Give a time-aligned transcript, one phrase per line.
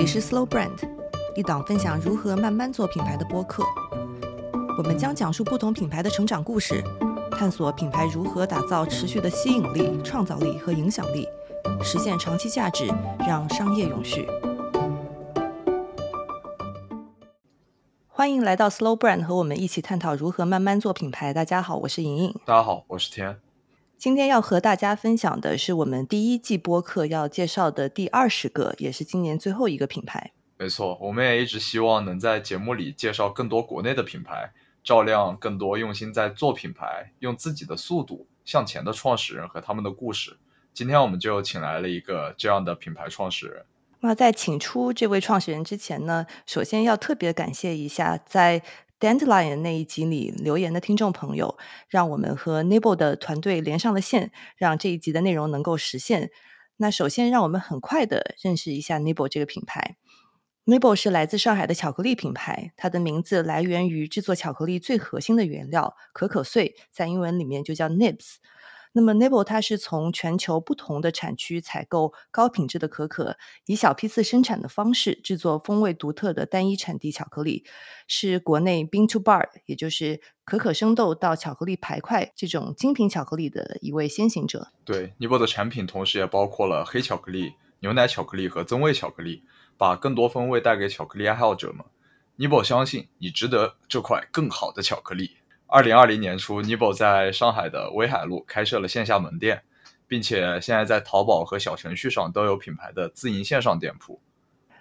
[0.00, 0.78] 里是 Slow Brand，
[1.36, 3.62] 一档分享如何慢慢做品牌的播客。
[4.78, 6.82] 我们将讲述不同品牌的成长故事，
[7.32, 11.28] 探索品牌如何打造持续的吸引力、创造力和影响力，
[11.82, 12.90] 实现长期价值，
[13.28, 14.26] 让商业永续。
[18.08, 21.34] 欢迎来到 Slow Brand，和我们一起探讨如何慢慢做品牌。
[21.34, 22.34] 大家好，我是莹莹。
[22.46, 23.38] 大家好，我是天。
[24.00, 30.32] 今天要和大家分享的是我们第一季播客要介绍的第二十个，也是今年最后一个品牌。
[30.56, 40.38] 没错，我们也一直希望能在节目里介绍更多国内的品牌，照亮更多用心在做品牌、用自己的速度向前的创始人和他们的故事。
[40.72, 43.66] 今天我们就请来了一个这样的品牌创始人。
[44.00, 48.62] 那在请出这位创始人之前呢，首先要特别感谢一下在。
[49.00, 51.56] Dandelion 那一集里留言的听众朋友，
[51.88, 56.30] 让我们和 Nibble 的团队连上了线，让这一集的内容能够实现。
[56.76, 59.96] 那首先，让我们很快的认识一下 Nibble 这个品牌。
[60.66, 68.34] Nibble 是来自上海的巧克力品牌，它的名字来源于制作巧克力最核心的原料可可碎，在英文里面就叫 Nibs。
[68.92, 77.64] 那么，Nibble 它是从全球不同的产区采购高品质的可可，以小批次生产的方式制作风味独特的单一产地巧克力，
[78.08, 84.72] 是国内 Bean to Bar，也就是可可生豆到巧克力排块这种精品巧克力的一位先行者。
[84.84, 89.44] 对，Nibble 的产品同时也包括了黑巧克力、牛奶巧克力和增味巧克力，
[89.78, 91.86] 把更多风味带给巧克力爱好者们。
[92.36, 95.36] Nibble 相信你值得这块更好的巧克力。
[95.72, 99.62] 二零二零年初，Nibble 在上海的威海路开设了线下门店，
[100.08, 104.20] 并且现在在淘宝和小程序上都有品牌的自营线上店铺。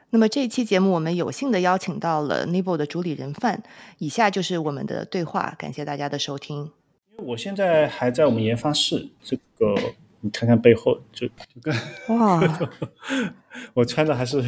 [0.10, 3.62] 那么这一期节目，我们有幸的邀请到了 Nibble 的主理人范，
[4.00, 6.72] 以下就是我们的对话，感谢大家的收听。
[7.12, 9.76] 因为我现在还在我们研发室，这个
[10.22, 11.76] 你看看背后，就就跟
[12.18, 12.42] 哇，
[13.76, 14.44] 我穿的还是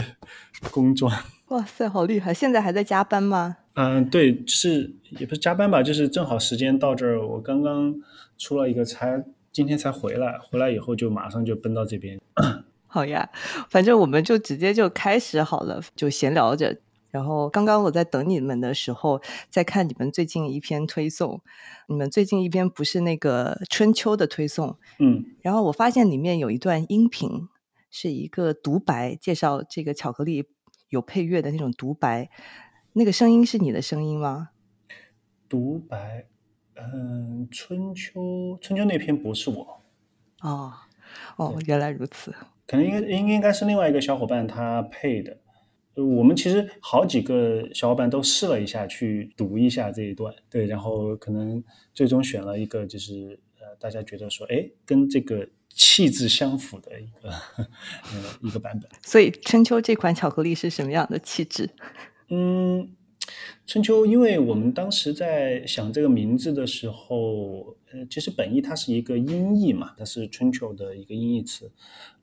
[0.72, 1.16] 工装。
[1.50, 2.34] 哇塞，好厉害！
[2.34, 3.58] 现在还在加班吗？
[3.74, 7.96] 嗯，对，就是也不是加班吧，就是正好时间到这儿，我刚刚
[8.38, 12.20] 出了一个差，今天才回来，回来以后就马上就奔到这边。
[12.88, 13.30] 好呀，
[13.70, 16.78] 反正我们就直接就开始好了，就闲聊着。
[17.12, 21.42] 然后刚刚我在等你们的时候，在看你们最近一篇推送，
[21.88, 27.48] 你们最近一篇不是那个春秋的推送，嗯，然后我发现里面有一段音频，
[27.90, 30.48] 是一个独白，介绍这个巧克力。
[30.90, 32.30] 有配乐的那种独白，
[32.94, 34.50] 那个声音是你的声音吗？
[35.48, 36.28] 独白，
[36.76, 39.82] 嗯，春秋，春秋那篇不是我。
[40.42, 40.74] 哦，
[41.38, 42.34] 哦，原来如此。
[42.68, 45.38] 可能应该应应该是另外一个小伙伴他配的。
[45.96, 51.64] 我们其实好几个小伙伴都试了一下去读一下这一段，对，然后可能
[51.94, 55.48] 最终选了一个，就是呃，大家觉得说，哎，跟这个。
[55.74, 57.30] 气质相符的一个
[57.64, 61.70] 呃一个版本，所以春秋这款巧克力是什么样的气质？
[62.34, 62.90] 嗯，
[63.68, 71.70] 春秋，因为我们当时在想这个名字的时候，呃，其实本意它是一个音译嘛，它是春秋的一个音译词，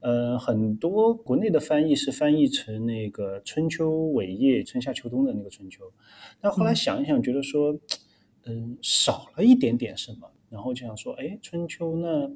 [0.01, 5.85] 呃，很多国内的翻译是翻译成那个春秋伟业，春夏秋冬的那个春秋，
[6.41, 7.79] 但后来想一想，觉得说，
[8.47, 12.31] 嗯，少了一点点什么，然后就想说，哎，春秋那。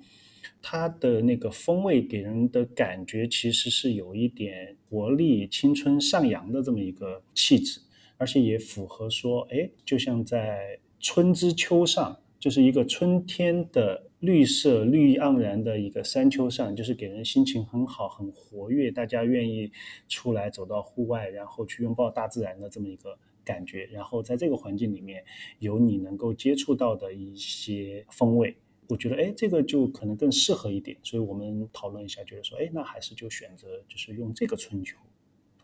[0.63, 7.81] 它的那个风味给人的感觉其实是有一点活力、青春上扬的这么一个气质，
[8.17, 19.71] 而且也符合说，哎，就像在春之秋上，就是一个春天的绿色、绿意盎然的一个山丘上，就是给人心情很好、很活跃，大家愿意
[20.09, 23.85] 出来走到户外，然后去拥抱大自然的这么一个感觉。
[23.87, 25.25] 然后在这个环境里面，
[25.59, 28.57] 有你能够接触到的一些风味。
[28.89, 34.97] 我觉得哎，这个就可能更适合一点，所以我们讨论一下，觉得说哎，那还是就选择就是用这个春秋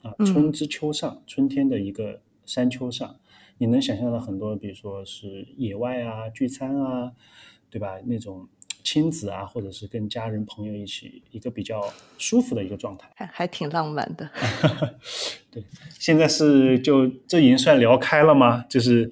[0.03, 3.17] 啊，春之秋上，春天的一个山丘上，
[3.59, 7.13] 你能想象到很多，比如说是野外啊，聚餐啊，
[7.69, 7.99] 对吧？
[8.07, 8.49] 那种
[8.83, 14.31] 亲子啊，或者是跟家人朋友一起，一个比较舒服的一个状态，还还挺浪漫的。
[15.51, 15.63] 对，
[15.99, 18.65] 现在是就这已经算聊开了吗？
[18.71, 19.07] 就是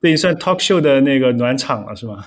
[0.00, 2.24] 这已经算 talk show 的那个暖场了，是吗？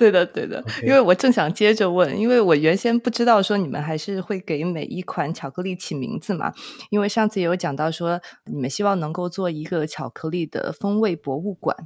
[0.00, 6.54] 对的，对的，因为我正想接着问，因为我原先不知道说你们还是会给每一款巧克力起名字嘛，
[6.88, 11.76] 因为上次也有讲到说你们希望能够做一个巧克力的风味博物馆。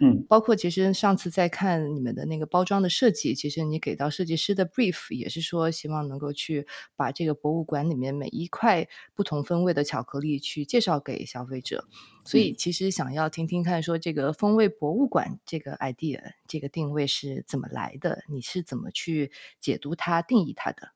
[0.00, 6.66] 嗯，包括其实上次在看你们的那个包装的设计，其实你给到设计师的 brief 也是说希望能够去
[6.96, 11.86] 把这个博物馆里面每一块不同风味的巧克力去介绍给消费者，
[12.24, 18.22] 所以其实想要听听看说这个风味博物馆这个 idea 这个定位是怎么来的？
[18.28, 20.90] 你是怎么去解读它、定义它的？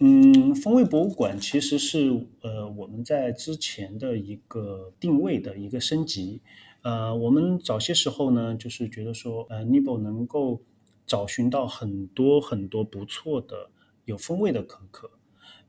[0.00, 6.42] 嗯，风味博物馆其实是呃我们在之前的一个定位的一个升级。
[6.84, 10.62] 呃，我们早些时候呢，就是觉得说，呃 n i b o 能够
[11.06, 13.70] 找寻到很多很多不错的
[14.04, 15.10] 有风味的可可，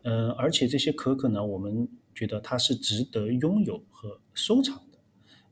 [0.03, 4.99] 嗯，而且这些可可呢，我们觉得它是值得拥有和收藏的。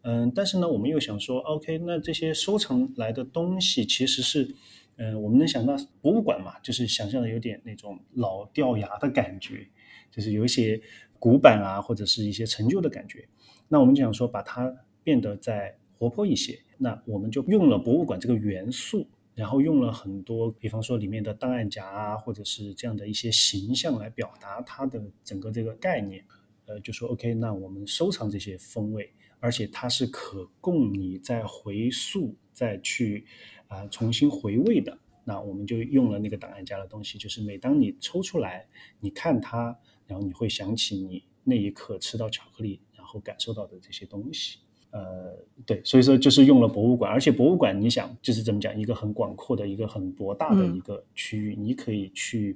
[0.02, 4.54] 嗯，但是呢，我们又想说，OK，那这些收藏来的东西其实是。
[4.96, 9.68] 嗯，我们能想到博物馆嘛，就是想象的有点那种老掉牙的感觉，
[10.12, 10.80] 就是有一些
[11.18, 13.28] 古板啊，或者是一些陈旧的感觉。
[13.68, 14.72] 那我们就想说，把它
[15.04, 16.60] 变得再活泼一些。
[16.78, 26.26] 那我们就用了博物馆这个元素，然后用了很多，比方说里面的档案夹啊，或者是这样的一些形象来表达它的整个这个概念。
[26.66, 33.26] 呃，就说 OK，那我们收藏这些风味，而且它是可供你再回溯、再去。
[33.68, 38.68] 啊，重新回味的，那我们就用了那个档案夹的东西，就是每当你抽出来，
[39.00, 44.60] 你看它，然后你会想起你那一刻吃到巧克力，然后感受到的这些东西。
[44.94, 45.36] 呃，
[45.66, 52.56] 对，所以说就是用了博物馆，而且博物馆你想就是怎么讲，一个很广阔的一个很博大的一个区域，你可以去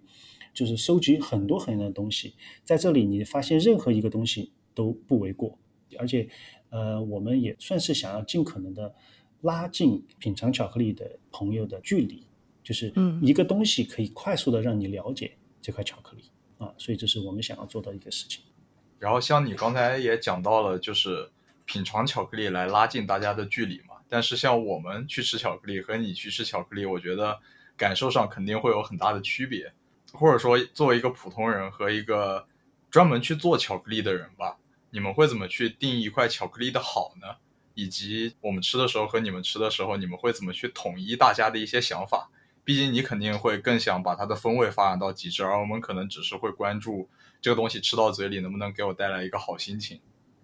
[0.54, 5.58] 就是收集很多很多的东西，在这里你发现任何一个东西都不为过，
[6.00, 6.30] 而且
[6.70, 8.96] 呃，我们也算是想要尽可能的。
[9.42, 12.26] 拉近品尝巧克力的朋友的距离，
[12.64, 12.92] 就是
[13.22, 15.32] 一个东西可以快速的让你了解
[15.62, 16.24] 这块巧克力
[16.58, 18.44] 啊，所以这是我们想要做的一个事情。
[18.98, 21.30] 然后像你刚才也讲到了，就是
[21.68, 23.94] 品尝巧克力来拉近大家的距离嘛。
[24.10, 27.40] 但是像我们去吃巧克力和你去吃巧克力，我觉得
[27.78, 29.72] 感受上肯定会有很大的区别。
[30.14, 32.48] 或者说，作为一个普通人和一个
[32.90, 34.58] 专门去做巧克力的人吧，
[34.90, 37.28] 你们会怎么去定义一块巧克力的好呢？
[37.74, 42.32] 以及我们吃的时候和你们吃的时候，你们会怎么去统一大家的一些想法？
[42.64, 47.10] 毕竟你肯定会更想把它的风味发展到极致，而我们可能只是会关注
[47.42, 50.00] 这个东西吃到嘴里能不能给我带来一个好心情。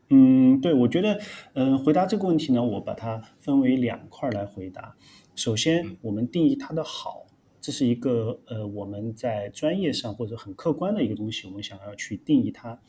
[0.10, 1.20] 嗯，对，我觉得，
[1.54, 4.96] 嗯，回答这个问题呢，我把它分为两块来回答。
[5.36, 7.26] 首先，我们定义它的好，
[7.60, 12.80] 这是一个呃我们在专业上或者很客观的一个东西，我们想要去定义它。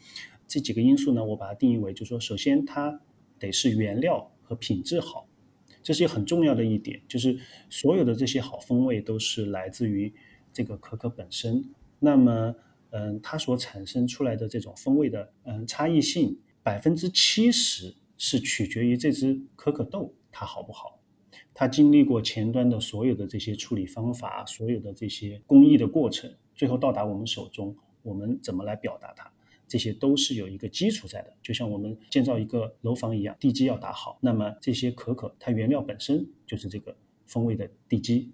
[0.47, 3.01] 这几个因素呢，我把它定义为，就是说，首先它
[3.39, 4.31] 得是原料。
[4.47, 5.27] 和品质好，
[5.83, 7.35] 这是很重要的一点，就是
[7.71, 10.13] 所有的这些好风味都是来自于
[10.53, 11.65] 这个可可本身。
[11.99, 12.55] 那么，
[12.91, 20.99] 嗯，它所产生出来的这种风味的嗯差异性，百分之七十是取决于这只可可豆它好不好，
[21.53, 29.31] 它经历过前端的所有的这些处理方法，所有的这些工艺的过程，最后到达我们手中，我们怎么来表达它？
[29.69, 34.19] 这些都是有一个基础在的，就像我们建造一个楼房一样，地基要打好。
[34.21, 36.97] 那么这些可可，它原料本身就是这个
[37.27, 38.31] 风味的地基。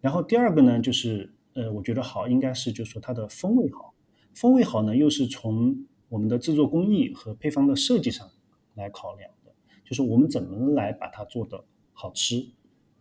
[0.00, 3.94] 然后第二个呢，就是呃，我觉得好应该是就是说它的风味好，
[4.34, 8.30] 风味好呢又是从我们的制作工艺和配方的设计上
[8.74, 9.52] 来考量的，
[9.84, 12.46] 就是我们怎么来把它做的好吃。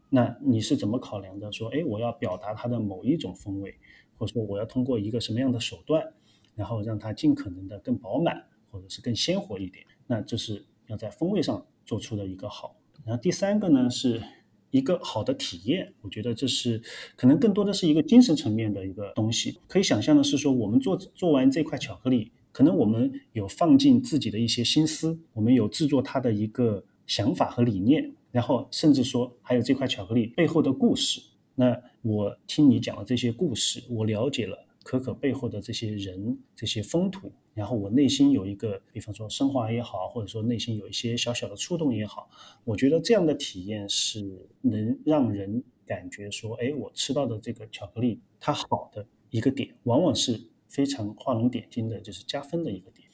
[0.09, 1.51] 那你是怎么考量的？
[1.51, 3.75] 说，哎，我要表达它的某一种风味，
[4.17, 6.11] 或者说我要通过一个什么样的手段？
[6.55, 12.75] 然后让它尽可能的更饱满，或者是更鲜活一点，那这是要在风味上做出的一个好。
[13.05, 14.23] 然后第三个呢，是
[14.71, 15.93] 一个好的体验。
[16.01, 16.81] 我觉得这是
[17.15, 19.59] 可能更多的是一个精神层面的一个东西。
[19.67, 31.19] 可以想象的是说，我们做做完这块巧克力，可能我们有放进自己的一些心思，我们有制作它的一个想法和理念，然后甚至说还有这块巧克力背后的故事。
[31.55, 34.65] 那我听你讲了这些故事，我了解了。
[34.83, 42.29] 可可背后的这些人、这些风土，然后我内心有一个，比方说升华也好，或者说内心有一些小小的触动也好，
[42.65, 50.37] 我觉得这样的体验是能让人感觉说，哎，我吃到的这个巧克力它好的一个点，往往是
[50.73, 53.07] 非常画龙点睛的，就是加分的一个点。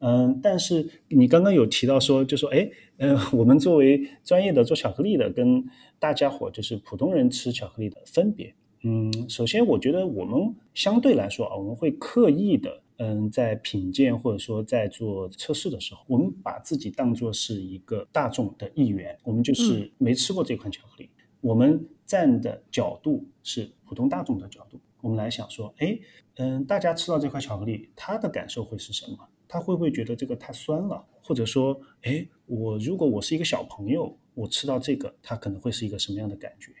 [0.00, 2.68] 嗯，但是你刚刚有提到说，就说，哎，
[2.98, 5.64] 嗯，我们作为专业的做巧克力的，跟
[5.98, 8.54] 大家伙就是普通人吃巧克力的分别。
[8.82, 21.08] 嗯，首先我觉得我们相对来说啊，我们会刻意的，嗯，在品鉴或者说在做测试的时候，我们把自己当做是一个大众的一员，我们就是没吃过这款巧克力，
[21.40, 25.98] 我们站的角度是普通大众的角度，我们来想说，哎，
[26.36, 29.18] 嗯，大家吃到这块巧克力，他的感受会是什么？
[29.46, 31.04] 他会不会觉得这个太酸了？
[31.20, 36.72] 或者说，哎，我如果我是一个小朋友，我吃到这个，他可能会是一个什么样的感觉？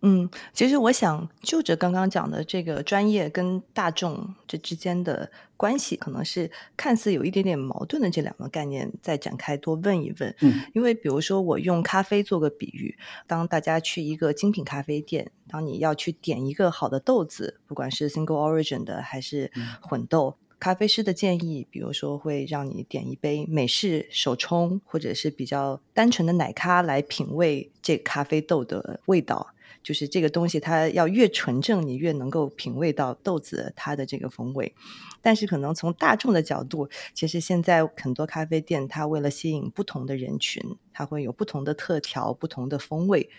[0.00, 10.32] 嗯，其实我想就着刚刚讲的这个专业跟大众这之间的关系，可能是看似有一点点矛盾的这两个概念，再展开多问一问。
[10.40, 19.50] 嗯，因为比如说我用咖啡做个比喻，当大家去一个精品咖啡店，当你要去点一个好的豆子，不管是 single origin 的还是
[19.80, 20.36] 混豆。
[20.60, 29.54] 咖啡师的建议，比如说会让你点一杯美式手冲，或者是比较单纯的奶咖来品味这咖啡豆的味道。
[29.88, 34.74] 就是这个东西，它要越纯正，你越能够品味到豆子它的这个风味。
[35.22, 43.30] 但是，可能从大众的角度，其实现在很多咖啡店，它为了吸引不同的人群，它会有不同的特调、不同的风味。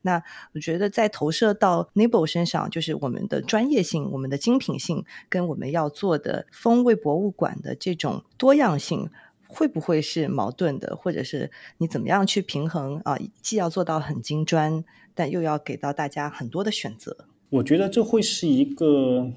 [0.00, 0.22] 那
[0.54, 9.10] 我觉得，在投射到 Nibble 身上，就是我们的专业性、我们的精品性，跟我们要做的风味博物馆的这种多样性。
[9.50, 13.16] 会不会是矛盾的，或者是你怎么样去平衡啊？
[13.40, 14.84] 既要做到很精专，
[15.18, 17.26] 但又要给到大家很多的选择。
[17.50, 19.32] 我觉得这会是一个，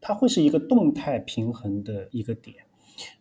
[0.00, 2.54] 它会是一个动态平衡的一个点。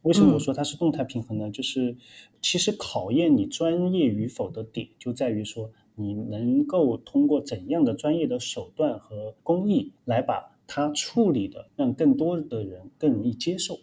[0.04, 1.50] 为什么我说它是动态平衡呢？
[1.50, 1.98] 就是
[2.40, 13.80] 其实考验你专业与否的点，就在于说你能够通过怎样的专业的手段和工艺来把它处理的让更多的人更容易接受。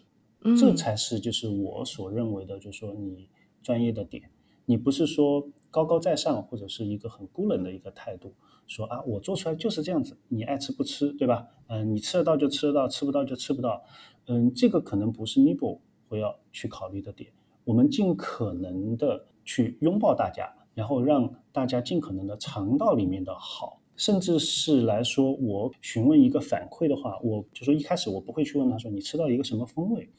[0.57, 3.27] 这才是就是我所认为的，就是说你
[3.61, 4.29] 专业的点，
[4.65, 8.33] 你不是说高高在上或者是一个很孤冷的一个态度，
[8.65, 11.45] 说啊我做出来就是这样子，你爱吃不吃，对吧？
[11.67, 13.83] 嗯，你吃得到就吃得到，吃不到就吃不到。
[14.27, 17.29] 嗯，这个可能不是 Nibble 会要去考虑的点。
[17.65, 23.81] 我们尽可能的去拥抱大家，然后让大家尽可能的尝到里面的好。
[23.97, 30.09] 甚至是来说，我询问一个反馈的话，我就说一开始我不会去问他说你吃到一个什么风味，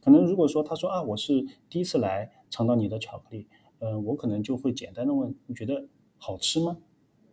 [0.00, 3.46] 可能如果说他说啊我是第一次来尝到你的巧克力，
[3.80, 6.78] 嗯，我可能就会简单的问你觉得好吃吗？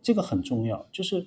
[0.02, 1.26] 这个很重要，就是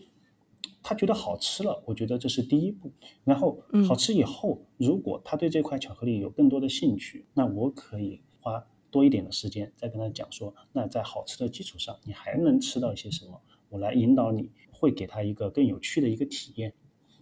[0.84, 2.92] 他觉得好吃了，我觉得这是第一步。
[3.24, 13.40] 然后好吃以后，如果他对这块巧克力有更多的兴趣，那我可以花多一点的时间再跟他讲说，那在好吃的基础上，你还能吃到一些什么？
[13.70, 16.74] 我来引导你，会给他一个更有趣的一个体验。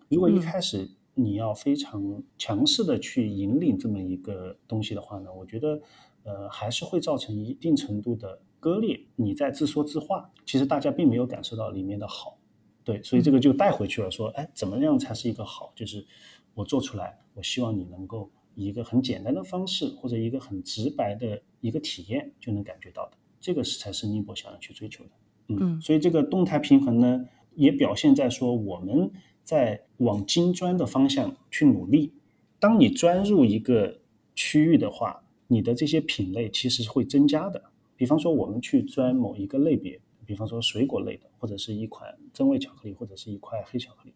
[0.07, 5.81] 如果一开始你要非常强势的去引领这么一个东西的话呢，我觉得，
[6.23, 8.99] 呃，还是会造成一定程度的割裂。
[9.15, 12.37] 你在自说自话，其实大家并没有感受到里面的好。
[12.83, 15.71] 对，所以这个就带回去了，说，哎，怎么样才是一个好？
[15.75, 16.05] 就是
[16.53, 23.17] 我做出来，我希望你能够以一个很简单的方式，或者一个很直白的一个体验就能感觉到的。
[23.39, 25.09] 这个是才是宁波想要去追求的。
[25.47, 29.11] 嗯，所以这个动态平衡呢，也表现在说我们
[29.43, 32.13] 在往金砖的方向去努力。
[32.59, 33.99] 当你钻入一个
[34.35, 37.61] 区域的话，你的这些品类其实是会增加的。
[37.97, 44.13] 比方说，我们去钻某一个类别，比方说水果类的，或者是一款增味巧克力，或者是一块黑巧克力，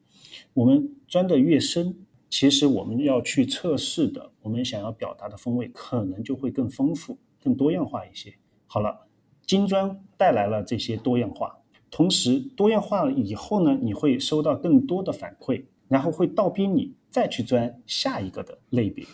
[0.53, 1.93] 我们钻的越深，
[2.29, 8.33] 其实我们要去测试的，我们想要表达的风味可能就会更丰富、更多样化一些。
[8.65, 9.07] 好了。
[9.45, 11.53] 金砖带来了这些多样化，
[11.91, 19.05] 同时多样化了以后呢，你会收到更多的反馈，然后会倒逼你再去钻下一个的类别。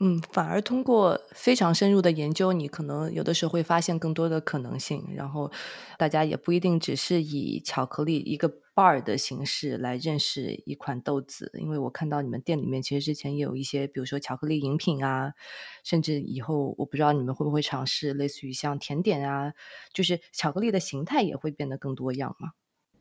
[0.00, 5.04] 嗯，反而通过非常深入的研究，你可能有的时候会发现更多的可能性。
[5.14, 5.50] 然后，
[5.98, 15.32] 大家也不一定只是以巧克力一个 bar 的形式来认识一款豆子，因为我看到你们店里面其实之前也有一些，比如说巧克力饮品啊，
[15.84, 19.52] 甚至以后我不知道你们会不会尝试类似于像甜点啊，
[19.92, 22.50] 就是巧克力的形态也会变得更多样嘛。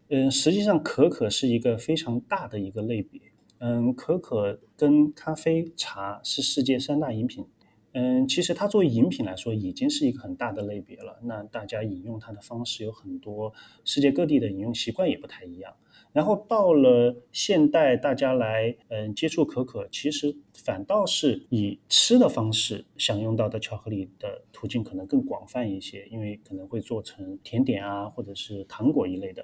[0.10, 3.22] 嗯，实际上可可是一个非常大的一个类别。
[3.60, 7.46] 嗯，可可跟咖啡、茶是世界三大饮品。
[7.94, 11.18] 嗯，其实它作为饮品来说，已经是一个很大的类别了。
[11.24, 13.52] 那大家饮用它的方式有很多，
[13.84, 15.74] 世界各地的饮用习惯也不太一样。
[16.14, 29.44] 然后到了现代，大家来嗯接触可可，其实反倒是以吃的方式享用到的巧克力的途径可能更广泛一些，因为可能会做成甜点啊，或者是糖果一类的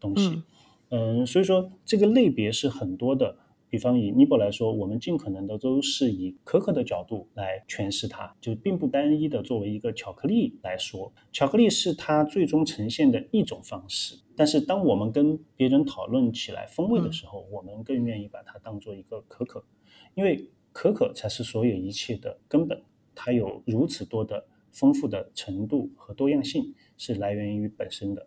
[0.00, 0.42] 东西。
[0.88, 3.36] 嗯，所以说这个类别是很多的。
[3.72, 14.14] 比方以 Nibble 来说，我们尽可能的都是以可可的角度来诠释它，就并不单一的作为一个巧克力来说，巧克力是它最终呈现的一种方式。
[14.36, 19.64] 但是当我们跟别人讨论起来风味的时候，我们更愿意把它当做一个可可，
[20.14, 22.78] 因为可可才是所有一切的根本，
[23.14, 28.26] 它有如此多的丰富的程度和多样性，是来源于本身的。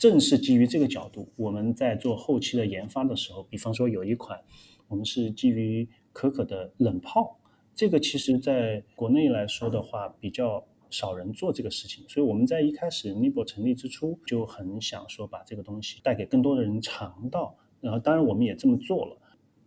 [0.00, 4.40] 正是基于这个角度，我们在做后期的研发的时候，比方说有一款，
[4.88, 7.38] 我们是基于可可的冷泡，
[7.74, 19.18] 这个其实在国内来说的话比较少人做这个事情，所以我们在一开始 nibo 成立之初就很想说把这个东西带给更多的人尝到，然后当然我们也这么做了，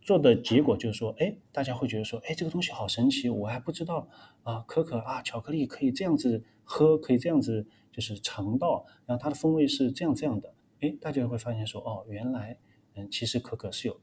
[0.02, 4.08] 做的结果就是说，哎，大家会觉得说，哎，这个东西好神奇，我还不知道。
[4.42, 7.64] 啊，可可啊，巧克力可以这样子喝，可以这样子
[7.94, 12.58] 就是肠道，然后它的风味是这样这样的，哎，大家会发现说，哦，原来
[12.96, 14.00] 嗯，其实可可是有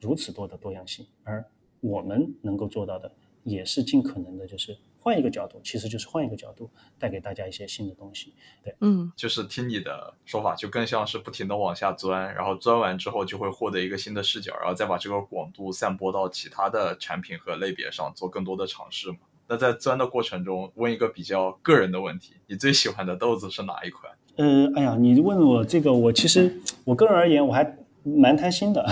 [0.00, 1.44] 如此多的多样性，而
[1.80, 8.34] 我们能够做到的也是尽可能的，就是换一个角度，其实就是换一个角度带给大家一些新的东西。
[8.62, 19.18] 对，嗯，就是听你的说法，就更像是不停的往下钻，然后钻完之后就会获得一个新的视角，然后再把这个广度散播到其他的产品和类别上，做更多的尝试嘛。
[19.48, 24.12] 那在钻的过程中，问一个比较个人的问题，你最喜欢的豆子是哪一款？
[24.36, 27.76] 呃，哎呀，你问我这个，我其实我个人而言，我还。
[28.06, 28.84] 蛮贪心的，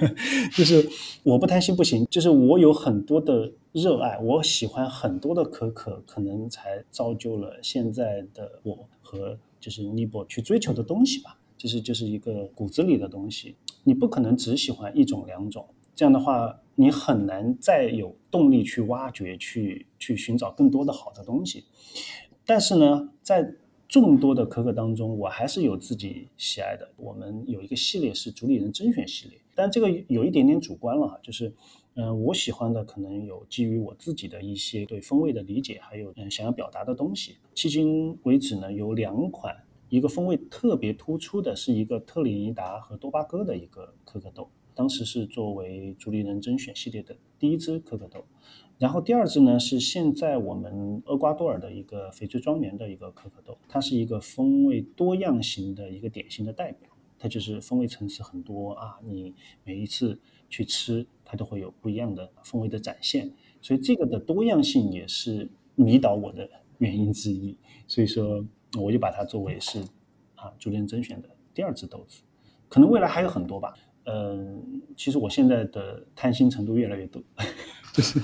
[0.56, 0.88] 就是
[1.22, 13.54] 我不贪心不行，就是我有很多的热爱，我喜欢很多的可可，可能才造就了现在的我和就是 Nibble 去追求的东西吧，就是就是一个骨子里的东西。
[13.82, 21.64] 你不可能只喜欢一种两种，这样的话你很难再有动力去挖掘、去去寻找更多的好的东西。
[22.44, 23.54] 但是呢，在
[23.86, 26.90] 众多的可可当中，我还是有自己喜爱的。
[26.96, 31.52] 我们有一个系列是主理人甄选系列，但这个有一点点主观了哈，就是，
[31.94, 37.36] 嗯，我喜欢的可能有基于我自己的一些对风味的理解，还有嗯想要表达的东西。
[37.54, 39.54] 迄今为止呢，有两款，
[39.88, 48.24] 一个风味特别突出的是一个特立尼达和多巴哥的一个可可豆，当时是作为主理人甄选系列的第一支可可豆。
[48.76, 63.30] 然后第二支呢是现在我们厄瓜多尔的一个翡翠庄园的一个可可豆，它是一个风味多样型的一个典型的代表，它就是风味层次很多啊，你每一次去吃它都会有不一样的风味的展现，
[63.62, 68.44] 所以这个的多样性也是迷倒我的原因之一，所以说
[68.76, 69.80] 我就把它作为是
[70.34, 72.22] 啊逐渐甄选的第二支豆子，
[72.68, 73.72] 可能未来还有很多吧，
[74.04, 77.22] 嗯，其实我现在的贪心程度越来越多。
[77.92, 78.18] 就 是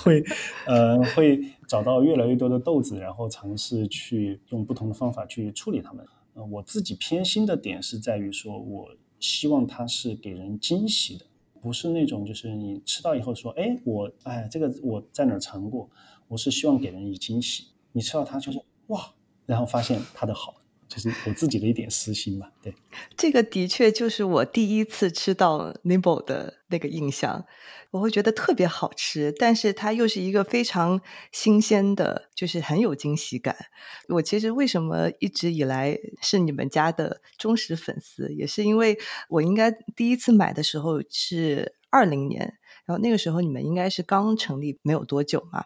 [0.00, 0.24] 会，
[0.66, 6.04] 呃，会找到越来越多的豆子，然后尝试去用不同的方法去处理它们。
[6.34, 8.88] 呃，我自己偏心的点是在于说，我
[9.20, 11.24] 希望它是给人惊喜的，
[11.62, 15.88] 不是那种就是你吃到以后说，哎，我哎这个我在哪尝过，
[16.26, 17.66] 我是希望给人以惊喜。
[17.92, 19.14] 你吃到它就是哇，
[19.46, 20.56] 然后发现它的好。
[20.88, 22.74] 就是我自己的一点私心吧，对，
[23.16, 27.44] 这个的确就是我第一次吃到 Nibble 的那个印象，
[27.90, 31.00] 我会觉得特别好吃，但是它又是一个非常
[31.32, 33.56] 新鲜的，就是很有惊喜感。
[34.08, 45.64] 我其实为什么一直以来是你们家的忠实粉丝，也是因为我应该第一次买的时候是二零年，然后那个时候你们应该是刚成立没有多久嘛。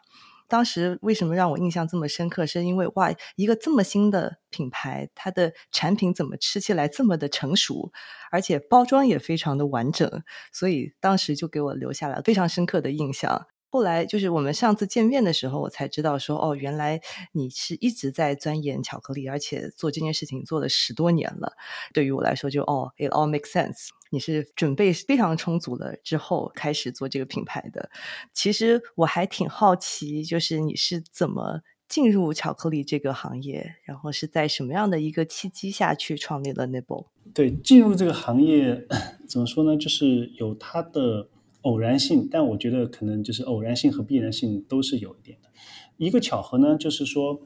[0.48, 2.46] 当时为什么让我印象这么深刻？
[2.46, 7.92] 是因为哇，一个这么新的品牌，它的产品怎么吃起来这么的成熟，
[8.30, 13.46] 而且包装也非常的完整，所以当时就给我留下了非常深刻的印象。
[13.70, 17.00] 后来就是我们上次见面的时候，我才知道说，哦，原来
[17.32, 21.52] 你是一直在钻研巧克力，而且做这件事情做了十多年了。
[21.92, 23.88] 对于我来说，就哦，it all makes sense。
[24.10, 27.90] 你是准备非常充足了之后开始做这个品牌的。
[28.32, 37.08] 其实我还挺好奇，就是你是怎么进入巧克力这个行业，然后是在什么样的一个契机下去创立了 Nibble？
[37.34, 38.86] 对，进入这个行业
[39.28, 39.76] 怎么说呢？
[39.76, 41.28] 就是有它的。
[41.68, 45.50] 偶然性，但我觉得可能就是偶然性和必然性都是有一点的。
[45.98, 47.38] 一个巧合呢，就是说，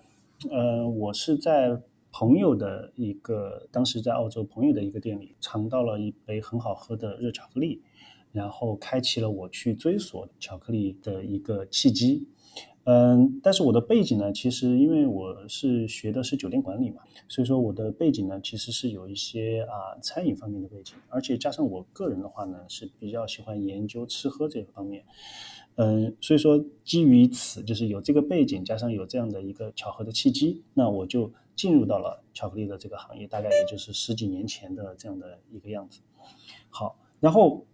[0.48, 1.76] 呃，我是在
[2.12, 7.82] 朋友的一个当时在澳洲朋友的一个店里尝到了一杯很好喝的热巧克力，
[8.30, 12.28] 然后开启了我去追索巧克力的一个契机。
[12.84, 25.04] 嗯，但是我的背景呢，其实因为我是学的是酒店管理嘛，所以说我的背景呢，其实是有一些啊餐饮方面的背景，而且加上我个人的话呢，是比较喜欢研究吃喝这方面。
[25.76, 36.00] 嗯，所以说基于此，就是有这个背景，加上有这样的一个巧合的契机，那我就进入到了巧克力的这个行业，大概也就是十几年前的这样的一个样子。
[36.68, 37.64] 好，然后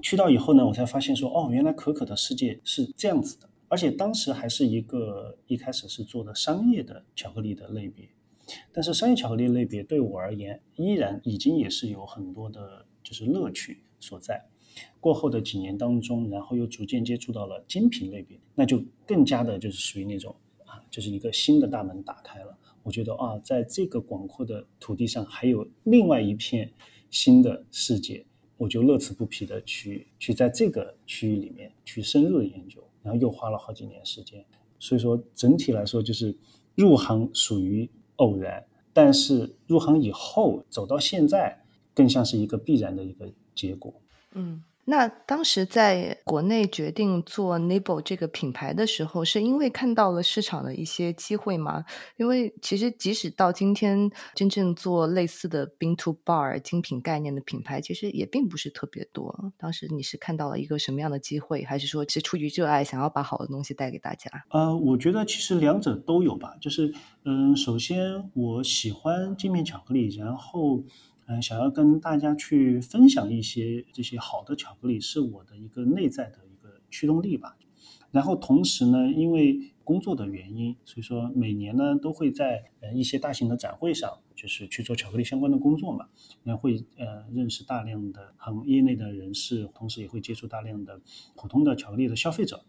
[0.00, 3.48] 去到以后呢，我才发现说，哦，原来可可的世界是这样子的。
[3.72, 8.06] 而且当时还是一个一开始是做的商业的巧克力的类别，
[8.70, 14.44] 但是商业巧克力类别对我而言，依然已经也是有很多的，就是乐趣所在。
[15.00, 22.54] 过后的几年当中，然后又逐渐接触到了精品类别，那就更加的就是属于那种啊，就是一个新的大门打开了。
[22.82, 26.70] 我觉得啊，在这个广阔的土地上，还有另外一片
[27.08, 28.22] 新的世界，
[28.58, 32.86] 我就乐此不疲的去去在这个区域里面去深入的研究。
[33.02, 34.44] 然后又花了好几年时间，
[34.78, 36.36] 所以说整体来说就是
[36.74, 41.62] 入行属于偶然，但是入行以后走到现在，
[41.94, 43.92] 更像是一个必然的一个结果。
[44.32, 44.62] 嗯。
[44.84, 51.84] 那当时在国内决定做 Nibble 这个品牌的时候，是因为看到了市场的一些机会吗？
[52.16, 59.52] 因为其实即使到今天，真正做类似的 Bean to Bar 精品概念的品牌，其实也并不是特别多。
[59.56, 64.30] 当时你是看到了一个什么样的机会，还是说是出于热爱，想要把好的东西带给大家？
[64.50, 66.56] 呃，我觉得其实两者都有吧。
[66.60, 66.92] 就是，
[67.24, 70.82] 嗯，首先我喜欢精品巧克力，然后。
[71.26, 77.56] 嗯，想要跟大家去分享一些这些好的巧克力，是我的一个内在的一个驱动力吧。
[78.10, 86.08] 然后同时呢，因为工作的原因，所以说每年呢都会在呃一些大型的展会上，就是去做巧克力相关的工作嘛。
[86.42, 91.00] 那会呃认识大量的行业内的人士，同时也会接触大量的
[91.36, 92.64] 普通的巧克力的消费者。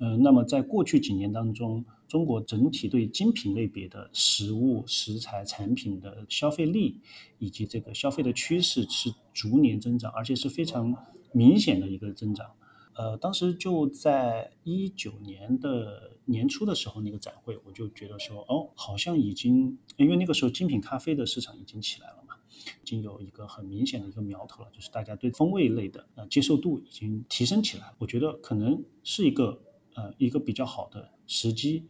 [0.00, 7.00] 嗯，那么在过去几年当中，中国整体对精品类别的食物、食材、产品的消费力
[7.40, 10.94] 以及这个消费的趋势是逐年增长，而且是非常
[11.32, 12.46] 明显的一个增长。
[12.94, 22.34] 呃，当时就在一九年的年初的时候，那个展会，我就觉得说，哦，好像已经，因为那个时候精品咖啡的市场已经起来了嘛，
[22.82, 27.92] 已经有一个很明显的一个苗头了，就是大家对风味类的呃接受度已经提升起来。
[27.98, 29.60] 我觉得可能是一个。
[29.98, 31.84] 呃，一个比较好的时机，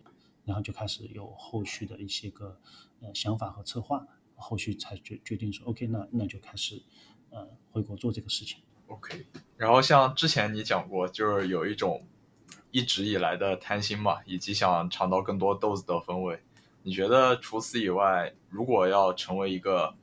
[0.47, 2.59] 然后就开始有后续的一些个
[3.03, 6.83] 呃想法和策划，后续才决决定说，OK，那那就开始
[7.29, 8.62] 呃回国做这个事情。
[8.87, 9.27] OK，
[9.59, 12.07] 然后像之前你讲过，就是有一种
[12.71, 16.40] 一直以来的贪心嘛，以及想尝到更多豆子的风味。
[16.83, 19.94] 你觉得除此以外，如果要成为一个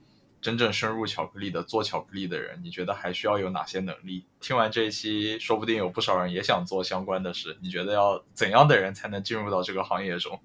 [0.45, 4.25] 真正深入巧克力的做巧克力的人，你觉得还需要有哪些能力？
[4.39, 7.58] 听完这一期，说不定有不少人也想做相关的事。
[7.63, 10.39] 你觉得要怎样的人才能进入到这个行业中？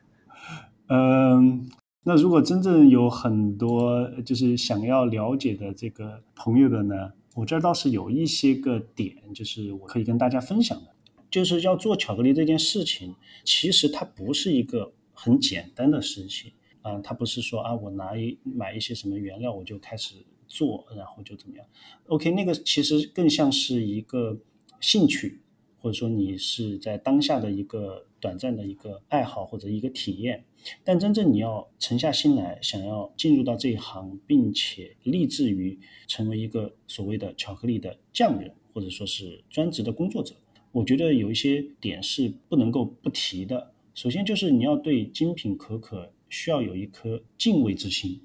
[0.88, 1.68] 嗯，
[2.04, 10.86] 那如果真正有很多就是想要了解的这个朋友的呢，我这儿倒是有一些个点，就是我可以跟大家分享的。
[11.30, 13.14] 就是要做巧克力这件事情，
[13.44, 16.52] 其实它不是一个很简单的事情。
[16.88, 20.14] 嗯，他不是说啊，我拿一买一些什么原料，我就开始
[20.46, 21.66] 做，然后就怎么样
[22.06, 24.38] ？OK，那个其实更像是一个
[24.80, 25.40] 兴趣，
[25.80, 30.42] 或者说你是在当下的一个短暂的一个爱好或者一个体验。
[30.82, 40.34] 但真正你要沉下心来，想要进入到这一行，并且立志于成为一个所谓的巧克力的匠人，或者说是专职的工作者，
[40.72, 43.72] 我觉得有一些点是不能够不提的。
[43.94, 46.10] 首先就是你要对精品可可。
[46.28, 48.20] 需要有一颗敬畏之心。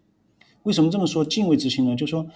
[0.63, 1.95] 为什么这么说敬畏之心呢？
[1.95, 2.29] 就说，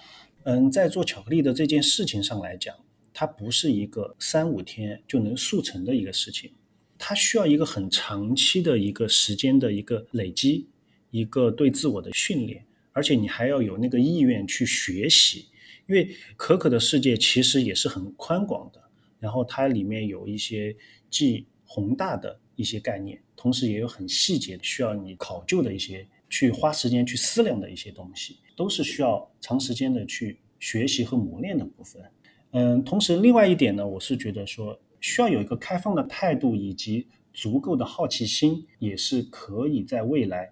[0.44, 2.74] 嗯，在做巧克力的这件事情上来讲，
[3.14, 6.50] 它不是一个三五天就能速成的一个事情，
[6.98, 10.66] 它需要一个很长期的一个时间的一个累积，
[11.10, 15.46] 一个对自我的训练，而且你还要有那个意愿去学习。
[15.86, 18.82] 因为可可的世界其实也是很宽广的，
[19.18, 20.76] 然后它里面有一些
[21.08, 23.18] 既宏大的一些概念。
[23.36, 32.02] 同时也有很细节需要你考究的一些，去花时间去思量的一些东西，都是需要长时间的去学习和磨练的部分。
[32.50, 40.50] 嗯，同时另外一点呢，我是觉得说需要有一个开放的态度以及足够的好奇心，也是可以在未来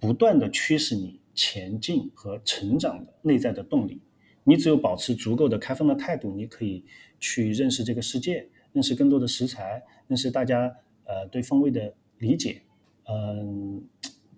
[0.00, 4.00] 不断的驱使你前进和成长的内在的动力。
[4.44, 6.84] 你只有保持足够的开放的态度，你可以
[7.20, 11.94] 去认识这个世界，认识更多的食材，认识大家呃对风味的。
[12.18, 12.62] 理解，
[13.08, 13.84] 嗯，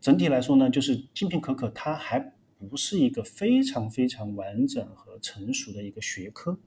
[0.01, 2.19] 整体来说呢，就是精品可可它还
[2.57, 6.59] 不是一个非常非常完整和成熟的一个学科，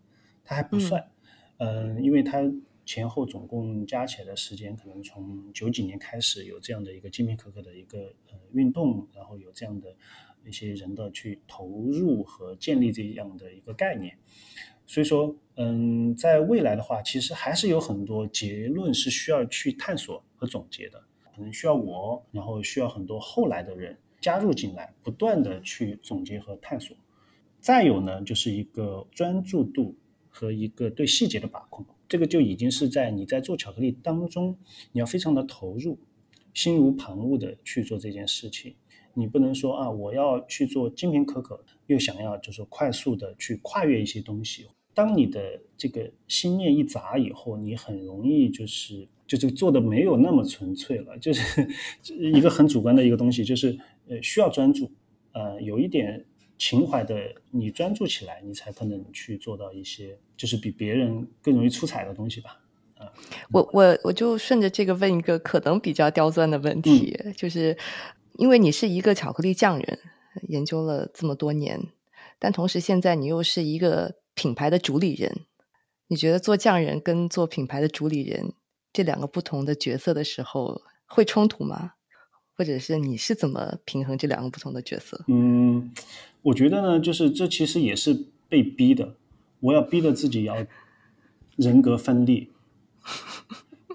[0.43, 1.03] 它还不算，
[1.57, 2.43] 嗯，因为它
[2.85, 9.95] 前后总共加起来的时间，可能从九几年开始有这样的一个精品可可的一个呃运动，然后有这样的
[10.45, 14.15] 一些人的去投入和建立这样的一个概念，
[14.87, 20.99] 所以说，嗯，在未来的话，其实还是有很多结论是需要去探索和总结的。
[21.35, 26.97] 可能需要我，然后需要很多后来的人加入进来，不断的去总结和探索。
[27.59, 29.95] 再有呢，就是一个专注度
[30.29, 34.57] 和一个对细节的把控，这个就已经是在你在做巧克力当中，
[34.91, 35.99] 你要非常的投入，
[36.53, 38.73] 心无旁骛的去做这件事情。
[39.13, 44.67] 你不能说啊，我要去做精品可可，又想要就是快速的去跨越一些东西。
[44.97, 45.39] 当你的
[45.77, 49.07] 这个心念一杂以后，你很容易就是。
[49.27, 51.67] 就就做的没有那么纯粹了，就是
[52.33, 54.89] 一个很主观的一个东西，就是呃需要专注，
[55.33, 56.23] 呃有一点
[56.57, 57.13] 情怀的，
[57.51, 62.63] 你专注起来，你才可能去做到一些就是比别人更容易出彩的东西吧。
[62.97, 63.11] 啊。
[63.51, 67.77] 我我我就顺着这个问一个可能比较刁钻的问题，就是
[68.37, 69.99] 因为你是一个巧克力匠人，
[70.47, 71.77] 研究了这么多年，
[72.39, 75.45] 但同时现在你又是一个品牌的主理人，
[76.07, 78.53] 你觉得做匠人跟做品牌的主理人
[78.93, 81.93] 这两个不同的角色的时候会冲突吗？
[82.55, 85.23] 或者是你是怎么平衡这两个不同的角色？
[85.27, 85.91] 嗯，
[86.41, 89.15] 我觉得呢，就是这其实也是被逼的，
[89.59, 90.65] 我要逼着自己要
[91.55, 92.47] 人格分裂，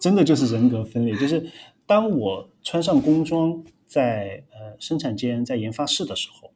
[0.01, 1.17] 真的就是人格分裂。
[1.17, 1.51] 就是
[1.87, 6.52] 当我穿上工装，在呃生产间、在研发室的时候，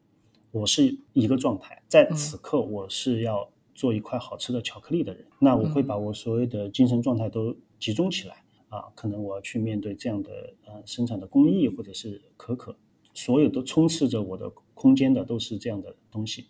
[0.50, 8.42] 我是一个状态，在此刻我是要做一块好吃的巧克力的人，那我会把我所有的精神状态都集中起来。
[8.68, 12.76] 啊，可能我要去面对这样的呃生产的工艺或者是可可，
[13.14, 16.46] 所有都充斥着我的空间的都是这样的东西。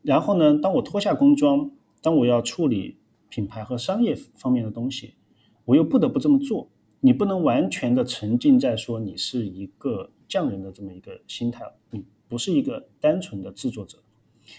[0.00, 2.96] 然后呢，当我脱下工装，当我要处理
[3.28, 5.14] 品牌和商业方面的东西，
[5.66, 6.70] 我又不得不这么做。
[7.00, 13.98] 你不能完全的沉浸在说你是一个匠人的这么一个心态，你不是一个单纯的制作者，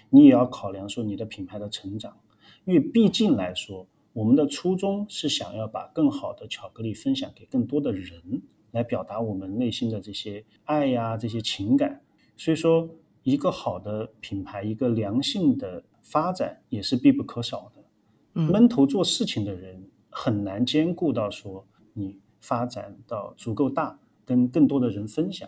[0.09, 2.17] 你也要考量说你的品牌的成长，
[2.65, 3.87] 因为毕竟来说。
[4.13, 12.01] 我们的初衷是想要把更好的巧克力分享给更多的人，来表达我们内心的这些爱呀、这些情感。
[12.35, 12.89] 所以说，
[13.21, 18.41] 一个好的品牌，一个良性的发展也是必不可少的。
[18.41, 25.47] 闷头做事情的人很难兼顾到说你发展到足够大，跟更多的人分享。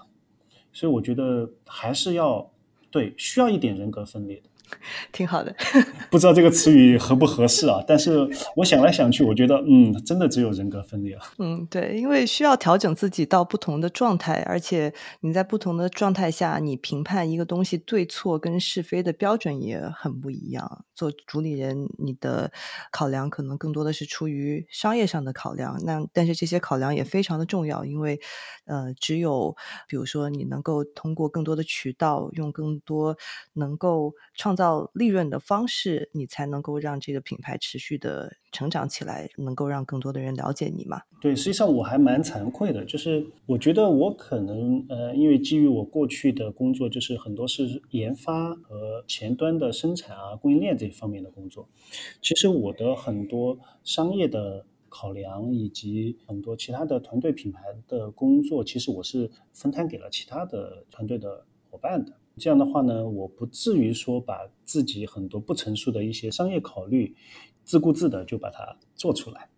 [0.79, 2.49] 所以我觉得还是要
[2.89, 4.43] 对需要一点人格分裂的。
[5.11, 5.55] 挺好的，
[6.11, 7.83] 不知道这个词语合不合适啊？
[7.87, 11.21] 但是我想来想去，我觉得嗯，真的只有人格分裂了。
[11.39, 20.85] 嗯，对，因为需要调整自己到不同的状态，而且你在不同的状态下，你评判一个东西对错跟是非的标准也很不一样。
[20.95, 22.51] 做主理人，你的
[22.91, 28.19] 考量可能更多的是出于商业上的考量，那但是这些考量也非常的重要，因为
[28.65, 29.55] 呃，只有
[29.87, 33.15] 比如说你能够通过更多的渠道，用更多
[33.53, 41.01] 能够创造利润的方式，你才能够让这个品牌持续的成长起来，能够让更多的人了解你嘛？
[41.21, 51.65] 对，实际上我还蛮惭愧的，就是我觉得我可能呃，因为基于我过去的工作，就是很多是研发和前端的生产啊、供应链这方面的工作，
[52.21, 62.11] 其实我的很多商业的考量以及很多其他的团队品牌的工作，其实我是分摊给了其他的团队的伙伴的。
[62.39, 67.15] 这样的话呢，我不至于说把自己很多不成熟的一些商业考虑，
[67.65, 69.49] 自顾自的就把它做出来。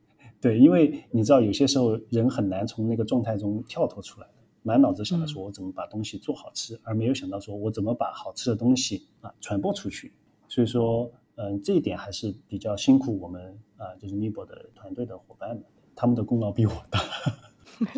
[0.42, 4.28] 对，因为你知道，有些时候人很难从那个状态中跳脱出来
[4.64, 10.12] 满脑子想着说我怎么把东西做好吃，而没有想到说我怎么把好吃的东西啊传播出去。
[10.48, 15.64] 所以说，嗯，这一点还是比较辛苦我们啊，就是 Nibo 的团队的伙伴们，
[15.96, 17.00] 他们的功劳比我大。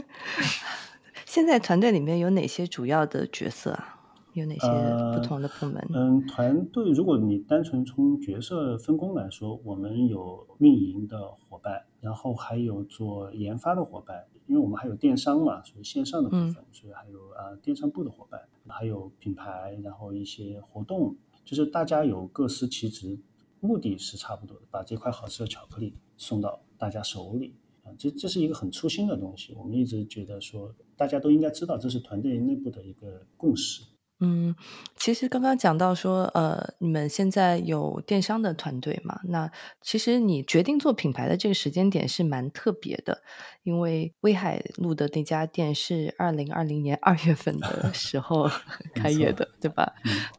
[1.26, 4.03] 现在团队里面有哪些主要的角色啊？
[4.34, 4.68] 有哪些
[5.14, 5.88] 不同的部门？
[5.94, 21.16] 嗯，团队如果你单纯从角色分工来说，我们有运营的伙伴，然后还有做研发的伙伴，因为我们还有电商嘛，属于线上的部分，所以还有啊电商部的伙伴，还有品牌，然后一些活动，
[21.46, 23.20] 就是大家有各司其职，
[23.60, 33.84] 目的是差不多的，把这块好吃的巧克力送到大家手里啊，这这是一个很初心的东西，我们一直觉得说大家都应该知道，这是团队内部的一个共识。
[34.20, 34.56] 嗯，
[34.96, 39.20] 其实刚刚讲到说，呃，你们现在有电商的团队嘛？
[39.26, 43.22] 那其实你决定做品牌的这个时间点是蛮特别的，
[43.64, 48.50] 因为威海路的那家店是二零二零年二月份的时候
[48.96, 49.94] 开业的，对吧？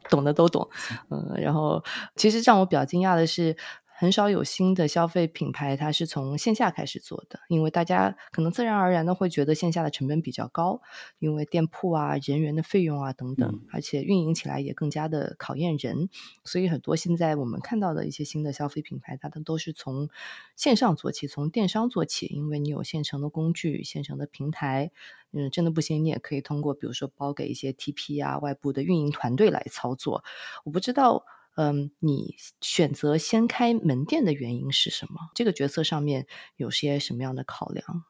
[0.09, 0.67] 懂的都懂。
[1.11, 1.83] 嗯，然后
[2.15, 3.55] 其实让我比较惊讶的是。
[3.97, 10.81] 很少有新的消费品牌，它是从线下开始做的，因为大家可能自然而然的会觉得线下的成本比较高，
[11.17, 16.09] 因为店铺啊、人员的费用啊等等，而且运营起来也更加的考验人，
[16.43, 20.09] 所以很多现在我们看到的一些新的消费品牌，它的都是从
[20.57, 24.91] 线上做起，从电商做起，因为你有现成的工具、现成的平台，
[25.31, 30.23] 嗯，真的不行，你也可以通过比如说包给一些 TP 啊、外部的运营团队来操作。
[30.65, 31.23] 我不知道。
[31.55, 35.31] 嗯，你选择先开门店的原因是什么？
[35.33, 38.03] 这个角色上面有些什么样的考量？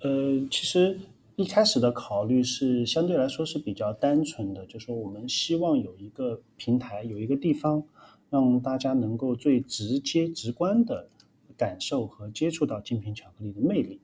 [0.00, 0.98] 呃，其实
[1.36, 7.84] 一开始的考虑是相对来说是比较单纯的，就是说我们希望有一个平台，有一个地方，
[8.28, 11.08] 让大家能够最直接、直观的
[11.56, 14.00] 感受和接触到精品巧克力的魅力。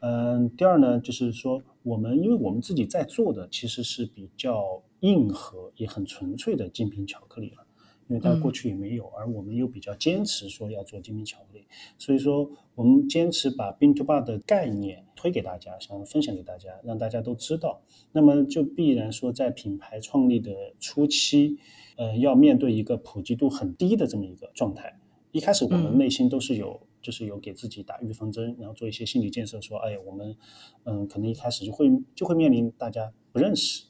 [0.00, 7.66] 嗯，第二呢，就是说我们因为我们自己在做的其实是比较硬核也很纯粹的精品巧克力了。
[8.08, 11.66] 因为它过去也没有，而我们又比较坚持说要做精品巧克力，
[11.98, 17.80] 所以说我们坚持把 Bean to Bar 的概念推给大家，想分享给大家，让大家都知道。
[18.12, 21.56] 那么就必然说在品牌创立的初期，
[21.96, 24.98] 呃，要面对一个普及度很低的这么一个状态。
[25.30, 30.36] 一开始我们内心都是有，就是有给自己打预防针，然后做一些心理建设，说，哎，我们，
[30.84, 33.84] 嗯，可能一开始就会就会面临大家不认识、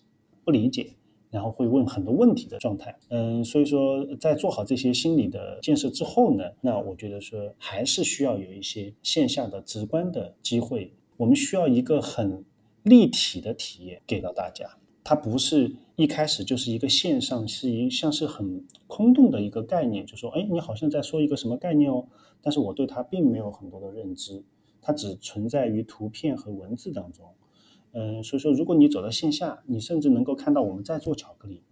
[0.45, 0.95] 不理解。
[1.33, 12.45] 然后会问很多问题的状态，嗯，所以说在做好这些心理的建设之后呢，那我觉得说还是需要有一些线下的直观的机会，我们需要一个很
[12.83, 14.69] 立体的体验给到大家，
[15.03, 22.05] 它不是一开始就是一个线上，是一像是很空洞的一个概念，就说，哎，你好像在说一个什么概念哦，
[22.43, 24.45] 但是我对它并没有很多的认知，
[24.83, 27.25] 它只存在于图片和文字当中。
[27.95, 31.63] 嗯，所以说，如果你走到线下，你甚至能够看到我们在做巧克力，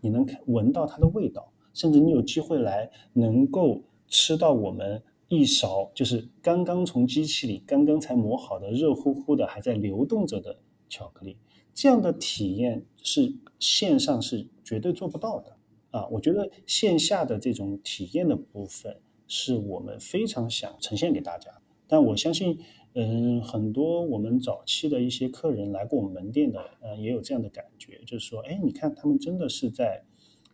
[0.00, 11.36] 你能闻到它的味道，甚至你有机会来能够吃到我们一勺，就是刚刚从机器里刚刚才磨好的热乎乎的还在流动着的巧克力，
[11.72, 15.56] 这样的体验是线上是绝对做不到的
[15.90, 16.06] 啊！
[16.12, 21.50] 我觉得线下的这种体验的部分是我们非常想呈现给大家，
[21.88, 22.60] 但我相信。
[22.96, 30.04] 嗯，很多我们早期的一些客人来过我们门店的，呃，也有这样的感觉，就是说，哎，你看他们真的是在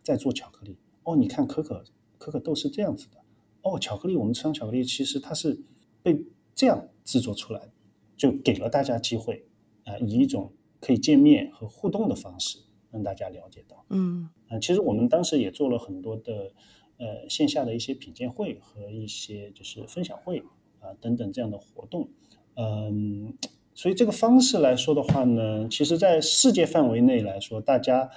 [0.01, 1.83] 在做巧克力哦，你看可可
[2.17, 3.17] 可可豆是这样子的
[3.61, 5.61] 哦，巧克力我们吃上巧克力其实它是
[6.01, 6.25] 被
[6.55, 7.69] 这样制作出来，
[8.17, 9.45] 就给了大家机会
[9.83, 12.57] 啊，以一种可以见面和互动的方式
[12.89, 16.51] 让大家了解到，嗯，啊，其实我们当时也做了很多的
[16.97, 20.39] 呃线下的一些品鉴会和一些就是分享会
[20.79, 22.09] 啊等等这样的活动。
[22.55, 23.33] 嗯，
[23.73, 28.09] 所以这个方式来说的话呢，其实，在世界范围内来说，大家，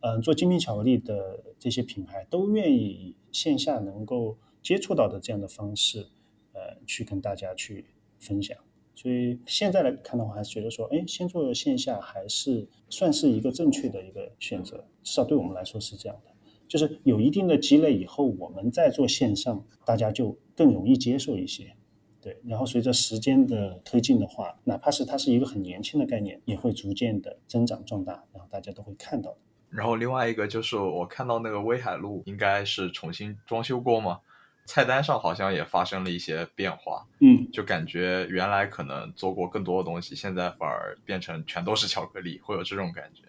[0.00, 6.06] 嗯，做精品巧克力的这些品牌都愿意线下能够接触到的这样的方式，
[6.52, 7.84] 呃，去跟大家去
[8.18, 8.56] 分享。
[8.94, 16.30] 所以现在来看的话，还是觉得说，哎，先做线下还是算是一个正确的一个选择，至少对我们来说是这样的。
[16.68, 21.74] 就是有一定的积累以后，我们再做线上，大家就更容易接受一些。
[22.22, 29.34] 对，然后随着时间的推进的话，哪怕是它是一个很年轻的概念，也会逐渐的增长壮大，然后大家都会看到。
[29.70, 34.20] 然后另外一个就是我看到那个威海路应该是重新装修过吗？
[34.66, 43.22] 菜单上好像也发生了一些变化，嗯，就感觉原来可能做过更多的东西，现在反而变成全都是巧克力，会有这种感觉。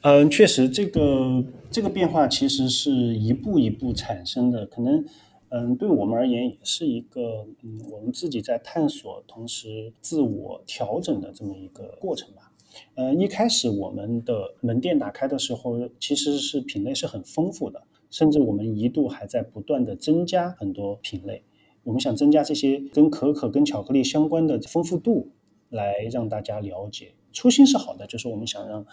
[0.00, 5.04] 嗯，确实，这个这个变化其实是一步一步产生的，可能。
[5.50, 12.52] 嗯，对我们而言也是一个嗯，我们自己在探索，同时自我调整的这么一个过程吧。
[12.94, 21.42] 呃，一开始我们的门店打开的时候，其实是品类是很丰富的，甚至我们一度还在不断的增加很多品类。
[21.82, 25.30] 我们想增加这些跟可可、跟巧克力相关的丰富度，
[25.68, 27.14] 来让大家了解。
[27.32, 28.86] 初心是好的，就是我们想让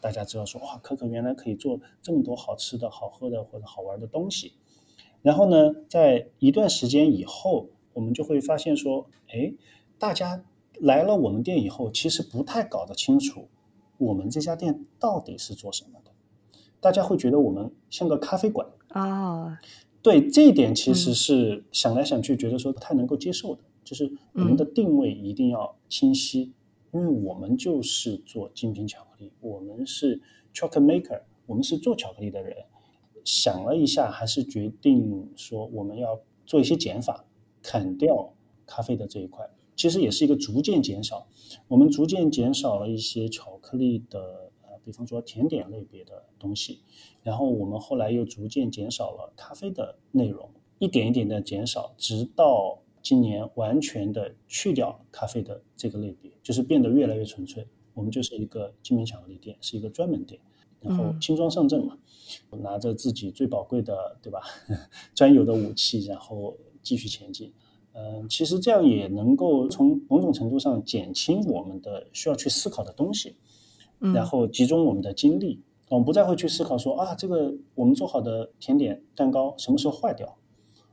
[0.00, 4.52] 大家知道说，哇，可可原来可以做这么多好吃的、好喝的或者好玩的东西。
[5.24, 9.54] 然后呢，在一段时间以后，我们就会发现说，哎，
[9.98, 10.44] 大家
[10.80, 13.48] 来了我们店以后，其实不太搞得清楚
[13.96, 16.10] 我们这家店到底是做什么的。
[16.78, 19.58] 大家会觉得我们像个咖啡馆啊。
[20.02, 23.62] 对，这一点其实是想来想去，觉得说不太能够接受的。
[23.82, 26.52] 就是我们的定位一定要清晰，
[26.92, 30.20] 因为我们就是做精品巧克力，我们是
[30.52, 32.54] chocolate maker，我们是做巧克力的人。
[33.24, 37.24] 想了一下，还是决定说我们要做一些减法，
[37.62, 38.34] 砍掉
[38.66, 39.48] 咖啡的这一块。
[39.76, 41.26] 其实也是一个逐渐减少，
[41.66, 46.78] 我们逐渐减少了一些巧克力的，呃，比方说甜点类别的东西。
[47.22, 57.66] 然后我们后来又逐渐减少了咖啡的内容，一点一点的减少，直到今年完全的去掉咖啡的这个类别，就是变得越来越纯粹。
[57.94, 60.40] 我们就是一个精品巧克力店，是一个专门店。
[60.84, 61.96] 然后轻装上阵嘛，
[62.62, 64.42] 拿着自己最宝贵的，对吧？
[65.14, 67.52] 专有的武器，然后继续前进。
[67.92, 73.36] 嗯，其实这样也能够从某种程度上减轻我们的需要去思考的东西，
[74.00, 75.62] 然后集中我们的精力。
[75.90, 80.36] 我们不再会去思考说啊，这个我们做好的甜点蛋糕什么时候坏掉？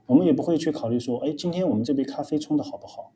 [0.06, 3.12] 我们也不会去考虑说，哎，今天我们这杯咖啡冲的好不好？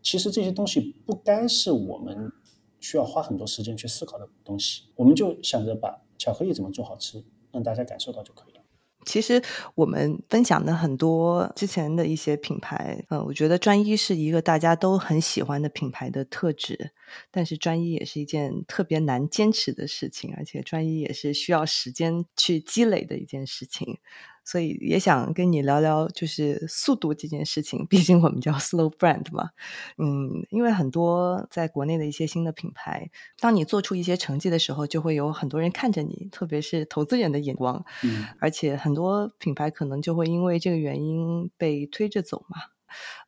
[0.00, 2.30] 其实这些东西不该是我们
[2.78, 4.82] 需要花很多时间去思考的东西。
[4.94, 6.03] 我们就想着把。
[6.24, 7.22] 巧克力怎么做好吃，
[7.52, 8.62] 让大家感受到就可以了。
[9.04, 9.42] 其实
[9.74, 16.92] 我们分享的很多之前的一些品牌，嗯，我觉得专一是一个大家都很喜欢的品牌的特质，
[17.30, 23.98] 但是专一也是一件特别难坚持的事情，而且专一也是需要时间去积累的一件事情。
[24.44, 27.86] 所以也想跟你聊聊，就是速度这件事情。
[27.86, 29.50] 毕竟我们叫 slow brand 嘛，
[29.96, 42.58] 嗯，因为很多在国内的一些新的品牌，当你做出一些成绩的时候，就会有很多人看着你，特别是投资人的眼光，嗯，而且很多品牌可能就会因为这个原因被推着走嘛。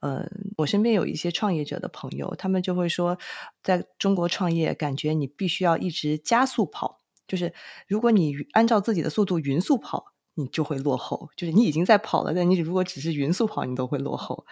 [0.01, 3.19] 呃，我身边有一些创业者的朋友，他们就会说，
[3.63, 7.55] 在中国创业，感觉你必须要一直加速跑，就是
[7.89, 10.13] 如果你按照自己的速度匀速跑。
[10.39, 14.45] 你就会落后，就是你已经在跑了，但你如果只是匀速跑，你都会落后。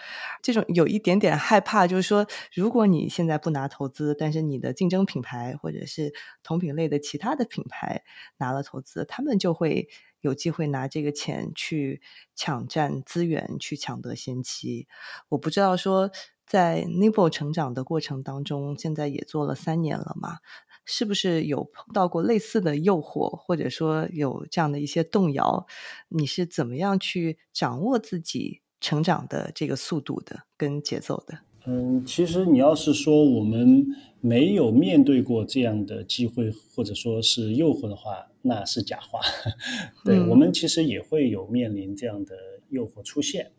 [0.42, 8.02] 这种有一点点害怕，就是说，如果你现在不拿投资，但是你的竞争品牌或者是同品类的其他的品牌
[8.38, 9.88] 拿了投资，他们就会
[10.22, 12.00] 有机会拿这个钱去
[12.34, 14.88] 抢占资源，去抢得先机。
[15.28, 16.10] 我不知道说，
[16.46, 20.38] 在 Nibo 成长的过程当中，现在也做了三年了嘛？
[20.84, 25.66] 是不是有碰到过类似的诱惑，或者说有这样的一些动摇？
[26.08, 31.38] 你是怎么样去掌握自己成长的这个速度的跟节奏的？
[31.66, 33.86] 嗯，其实你要是说我们
[34.20, 39.20] 没有面对过这样的机会，或者说是诱惑的话，那是假话。
[40.04, 42.36] 对我们其实也会有面临这样的
[42.68, 43.50] 诱惑出现。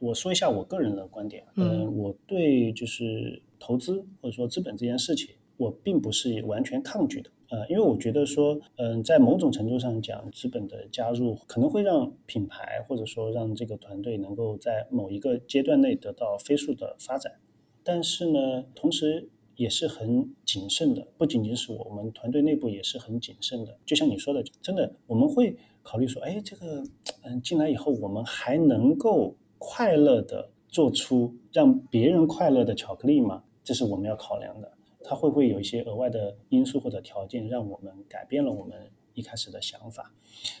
[0.00, 1.44] 我说一下我个人的观点。
[1.54, 5.30] 嗯，我对就是投资或者说资本这件事情。
[5.56, 17.32] 我并不是完全抗拒的，呃，因为我觉得说，嗯，在某种程度上讲，资本的加入可能会让品牌或者说让这个团队能够在某一个阶段内得到飞速的发展，
[17.84, 23.76] 但是呢，同时也是很谨慎的，不仅仅是我我们团队内部也是很谨慎的。
[23.84, 26.82] 就像你说的，真的我们会考虑说，哎，这个，
[27.22, 33.44] 嗯，进来以后我们还能够快乐的做出让别人快乐的巧克力吗？
[33.62, 34.72] 这是我们要考量的。
[35.04, 40.14] 它会不会有一些额外的因素或者条件，让我们改变了我们一开始的想法？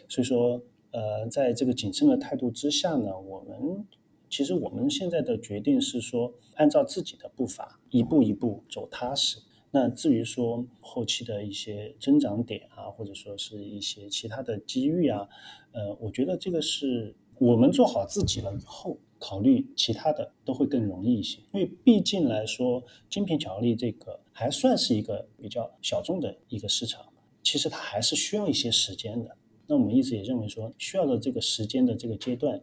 [0.08, 3.86] 所以说，呃，在这个谨慎的态度之下呢，我们
[4.28, 9.38] 其实我们现在的决定是说，按照自己的步伐，一步一步走踏实。
[9.70, 15.28] 那至于说后期的一些增长点啊，或者说是一些其他的机遇啊，
[15.72, 18.98] 呃，我觉得这个是我们做好自己了以后。
[19.24, 27.06] 考虑其他的都会更容易一些，因为毕竟来说，精品巧克力这个还算是一个比较小众的一个市场，
[27.42, 29.36] 其实它还是需要一些时间的。
[29.66, 32.60] 那我们一直也认为说，需要的这个时间的这个阶段，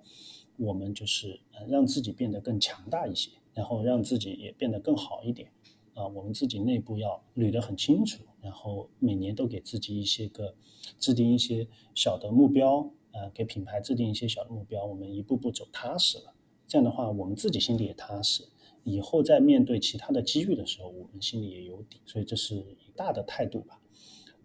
[0.58, 5.52] 我们就是让自己变得更强大一些，然后让自己也变得更好一点。
[5.94, 10.56] 啊，我们自己内部要捋得很清楚，然后每年都给自己一些个
[10.98, 16.34] 制定一些小的目标，啊，给品牌制定一些小的目标，我们一步步走踏实了。
[16.68, 18.44] 这样的话，我们自己心里也踏实，
[18.84, 22.02] 以后在面对其他的机遇的时候，我们心里也有底。
[22.06, 23.80] 所以这是一大的态度吧。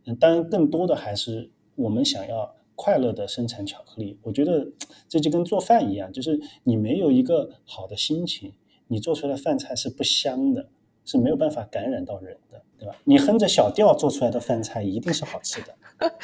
[0.06, 4.18] 嗯，当然更多的还是我们想要快乐的生产巧克力。
[4.22, 4.68] 我觉得
[5.08, 8.52] 这就跟做饭一样，就是你没有一个好的心情，
[8.88, 10.68] 你做出来的饭菜是不香的，
[11.04, 12.94] 是没有办法感染到人的，对吧？
[13.04, 15.74] 你哼着小调做出来的饭菜一定是好吃的，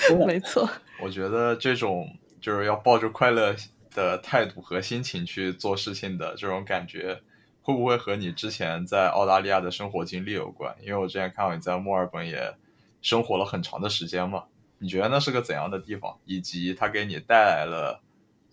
[0.08, 0.26] 真的。
[0.26, 0.68] 没错。
[1.02, 2.06] 我觉得这种
[2.40, 3.54] 就是要抱着快乐。
[3.92, 7.20] 的态度和心情去做事情的这种感觉，
[7.62, 10.74] 会不会和你之前在澳大利亚的生活经历有关？
[10.82, 12.54] 因为我之前看到你在墨尔本也
[13.02, 14.44] 生活了很长的时间嘛，
[14.78, 16.18] 你觉得那是个怎样的地方？
[16.24, 18.00] 以及它给你带来了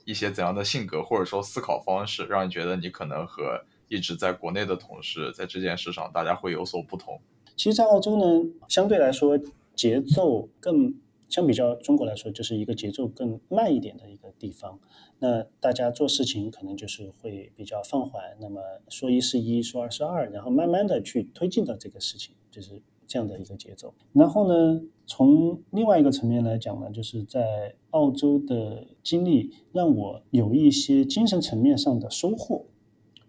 [0.06, 7.20] 一些怎样的性格或者说思考方式，让你觉得你可能和一直在国内的同事在这件事上大家会有所不同？
[7.56, 9.40] 其实，在澳洲呢，相对来说
[9.76, 10.94] 节奏更。
[11.30, 14.80] 相比较中国来说，就是一个节奏更慢一点的一个地方。
[15.20, 23.94] 那大家做事情可能就是会比较放缓，那么说一是一，说二是二，然后慢慢的去推进到这个事情，就是这样的一个节奏。
[24.14, 32.66] 然后呢，从另外一个层面来讲呢，就是在澳洲的经历让我有一些精神层面上的收获。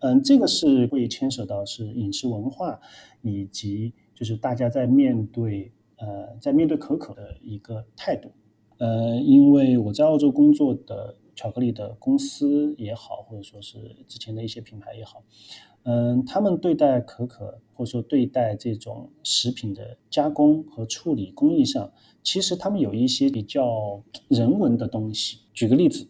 [0.00, 2.78] 嗯，这个是会牵扯到是饮食文化，
[3.22, 5.72] 以及就是大家在面对。
[5.98, 8.30] 呃，在面对可可的一个态度，
[8.78, 15.22] 呃，因为我在澳洲工作的巧克力的公司也好，或者说是之前的一些品牌也好，
[15.84, 21.92] 嗯，他们对待可可或者说对待这种食品的加工和处理工艺上，
[22.22, 25.38] 其实他们有一些比较人文的东西。
[25.52, 26.06] 举个例子，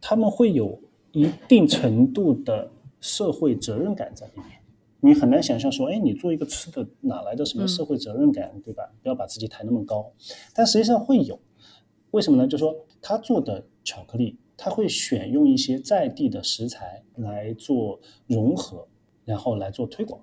[0.00, 0.80] 他们会有
[1.12, 2.70] 一定程度的
[3.00, 4.60] 社会责任感在里面。
[5.04, 8.90] 你很难想象说，哎，你做一个吃的，哪来的什么社会责任感，对吧？
[9.02, 10.10] 不要把自己抬那么高。
[10.54, 11.38] 但实际上会有，
[12.12, 12.48] 为什么呢？
[12.48, 18.88] 就说他做的巧克力，他会选用一些在地的食材来做融合，
[19.26, 20.18] 然后来做推广。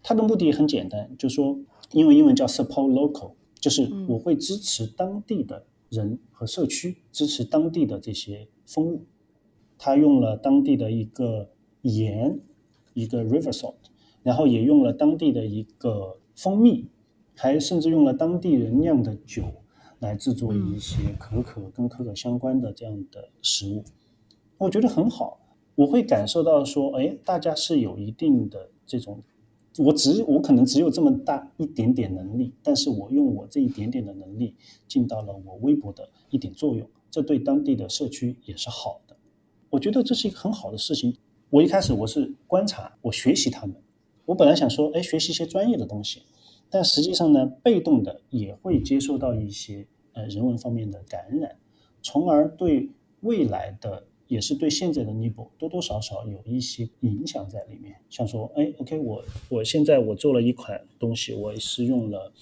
[0.00, 1.58] 他的目的很简单，就说，
[1.90, 9.04] 因为英文叫 support local，就是我会支持当地的人和社区，支持当地的这些风物。
[9.76, 11.50] 他用了当地的一个
[11.82, 12.38] 盐，
[12.94, 13.74] 一个 river salt，
[14.22, 16.86] 然后也用了当地的一个蜂蜜，
[17.36, 19.44] 还甚至用了当地人酿的酒
[19.98, 23.84] 来制作一些可可跟可可相关的这样的食物，
[24.58, 25.40] 我觉得很好，
[25.74, 29.22] 我会感受到说，哎，大家是有一定的这种。
[29.78, 34.56] 我只我可能只有这么大一点点能力，但是我用我这一点点的能力
[34.88, 39.16] 尽到了我微薄的一点作用，这对当地的社区也是好的。
[39.70, 41.16] 我觉得这是一个很好的事情。
[41.50, 43.76] 我一开始我是观察，我学习他们。
[44.26, 46.22] 我本来想说，哎，学习一些专业的东西，
[46.68, 51.56] 但实际上呢，被动的也会接受到一些呃人文方面的感染，
[52.02, 52.90] 从而对
[53.20, 54.04] 未来的。
[54.30, 62.32] 也是对现在的 Nibo 多多少少有一些影响在里面，像说，哎，OK，我我现在我做了一款东西，我是用了，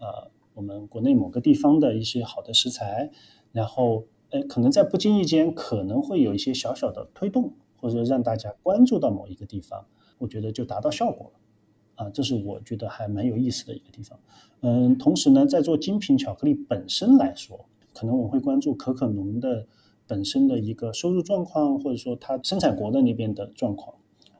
[0.00, 3.10] 呃，我们国内某个地方的一些好的食材，
[3.52, 9.86] 然后，哎，可能在不经意间可能会有一些小小的推动，或者让大家关注到某一个地方，
[10.20, 14.16] 我觉得就达到效果了，啊，这是我觉得还蛮有意思的一个地方。
[14.60, 19.66] 嗯，同时呢，在做精品巧克力本身来说，可能我会关注可可农的。
[20.06, 23.94] 本身的一个收入状况，或者说它生产国的那边的状况，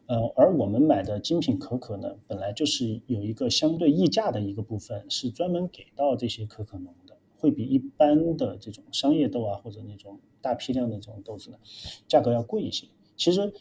[0.07, 11.59] 呃，而我们买的精品可可呢，本来就是有一个相对溢价的一个部分，是专门给到这些可可农的，会比一般的这种商业豆啊，或者那种大批量的这种豆子呢，
[12.09, 12.89] 价格要贵一些。
[13.16, 13.53] 其实。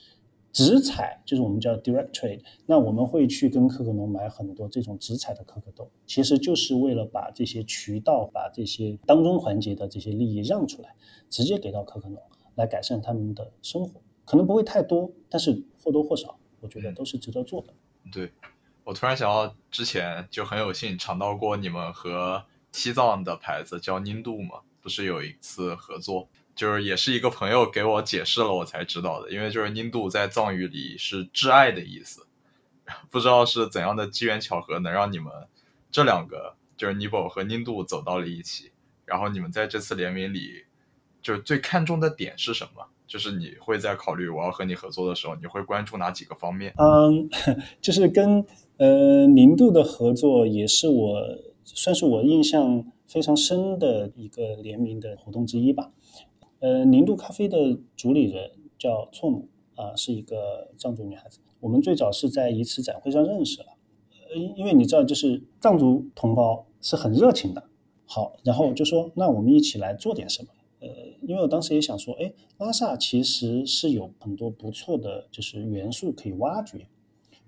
[0.51, 10.95] 直采就是我们叫 direct trade，那我们会去跟可可农买很多这种直采的可可豆，其实就是为了把这些渠道、把这些当中环节的这些利益让出来，
[11.29, 12.21] 直接给到可可农，
[12.55, 14.01] 来改善他们的生活。
[14.25, 17.73] 可能不会太多，但是或多或少，我觉得都是值得做的。
[18.11, 18.31] 对，
[18.83, 26.27] 我突然想到之前就很有幸尝到过你们和西藏的牌子叫宁度嘛，不是有一次合作？
[26.59, 29.31] 就是也是一个朋友给我解释了，我才知道的。
[29.31, 32.27] 因为就是宁度在藏语里是挚爱的意思，
[33.09, 35.31] 不知道是怎样的机缘巧合能让你们
[35.89, 38.71] 这两个就是尼泊尔和宁度走到了一起。
[39.05, 40.65] 然后你们在这次联名里，
[41.21, 42.85] 就是最看重的点是什么？
[43.07, 46.73] 就是你会在考虑我要和你合作的时候，你会关注哪几个方面？
[46.77, 47.29] 嗯，
[47.79, 48.45] 就是跟
[48.75, 51.21] 呃宁度的合作，也是我
[51.63, 55.89] 算是我印象非常深的一个联名的活动之一吧。
[56.59, 61.39] 呃，宁度咖啡的主理人叫措姆啊，是一个藏族女孩子。
[61.61, 63.67] 我们最早是在一次展会上认识了。
[64.29, 67.63] 呃，因为你知道，就是藏族同胞是很热情的。
[68.05, 70.49] 好，然后就说，那我们一起来做点什么？
[70.81, 70.87] 呃，
[71.21, 76.85] 因为我当时也想说，哎，拉萨其实是有很多不错的就是元素可以挖掘。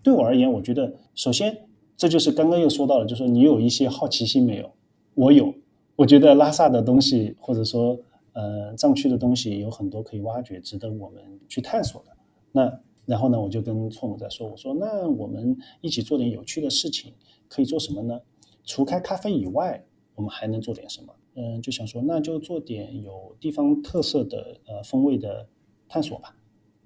[0.01, 4.71] 对我而言，我觉得首先这就是刚刚又说到了，就是说你有一些好奇心没有？
[5.15, 5.53] 我有。
[5.97, 7.99] 我觉得拉萨的东西，或者说。
[8.33, 12.11] 呃，藏区的东西有很多可以挖掘，值得我们去探索的。
[12.51, 17.13] 那然后呢，我就跟错母在说，我说那我们一起做点有趣的事情，
[17.49, 18.21] 可以做什么呢？
[18.63, 19.83] 除开咖啡以外，
[20.15, 21.13] 我们还能做点什么？
[21.35, 25.47] 嗯，就想说那就做点有地方特色的呃风味的
[25.87, 26.35] 探索吧。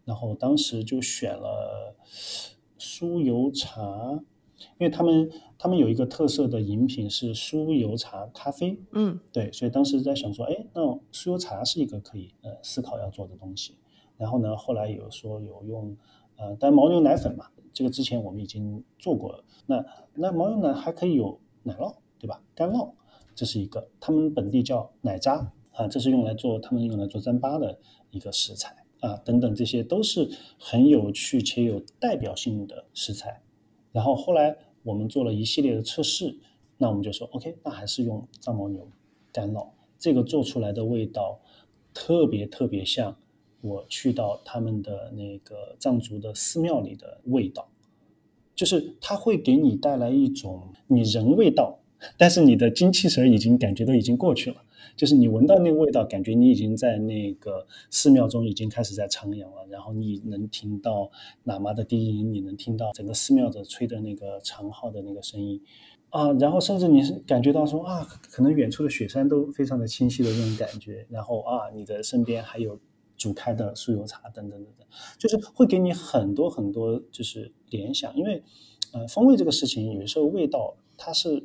[0.03, 1.95] 然后当时就选了
[2.79, 4.23] 酥油茶。
[4.77, 10.81] 因为他们他们有一个特色的饮品是酥油茶咖啡，嗯，对，所以当时在想说，哎，那
[11.11, 13.75] 酥油茶是一个可以呃思考要做的东西。
[14.17, 15.95] 然后呢，后来有说有用
[16.37, 19.43] 呃，但牦牛奶粉嘛，这个之前我们已经做过了。
[19.65, 22.41] 那那牦牛奶还可以有奶酪，对吧？
[22.53, 22.91] 干酪，
[23.35, 27.77] 这是一个他们本地叫奶渣啊，这是用来做他们用来做糌粑的
[28.11, 33.41] 一个食材啊，等等，这些都是很有趣且有代表性的食材。
[33.95, 36.37] 然后后来我们做了一系列的测试，
[36.77, 38.85] 那我们就说 OK，那还是用藏牦牛
[39.31, 41.39] 干酪，这个做出来的味道
[41.93, 43.15] 特别特别像
[43.61, 47.69] 我去到他们的那个藏族的寺庙里的味道，
[48.53, 51.79] 就是它会给你带来一种你人味道，
[52.17, 54.57] 但是你的精气神已经感觉都已经过去了。
[54.95, 61.11] 就是你闻到那个味道，感觉你已经在那个寺庙中已经开始在徜徉了，然后你能听到
[61.43, 65.61] 喇嘛的低音，你能听到整个寺庙的吹的那个长号的那个声音，
[66.11, 72.79] 啊，然后甚至你是感觉到说啊，可能远处的雪山都非常的清晰的那种感觉，然后啊，你的身边还有
[73.17, 74.87] 煮开的酥油茶等等等等，
[75.17, 78.41] 就是会给你很多很多就是联想，因为
[78.93, 81.43] 呃，风味这个事情有时候味道它是。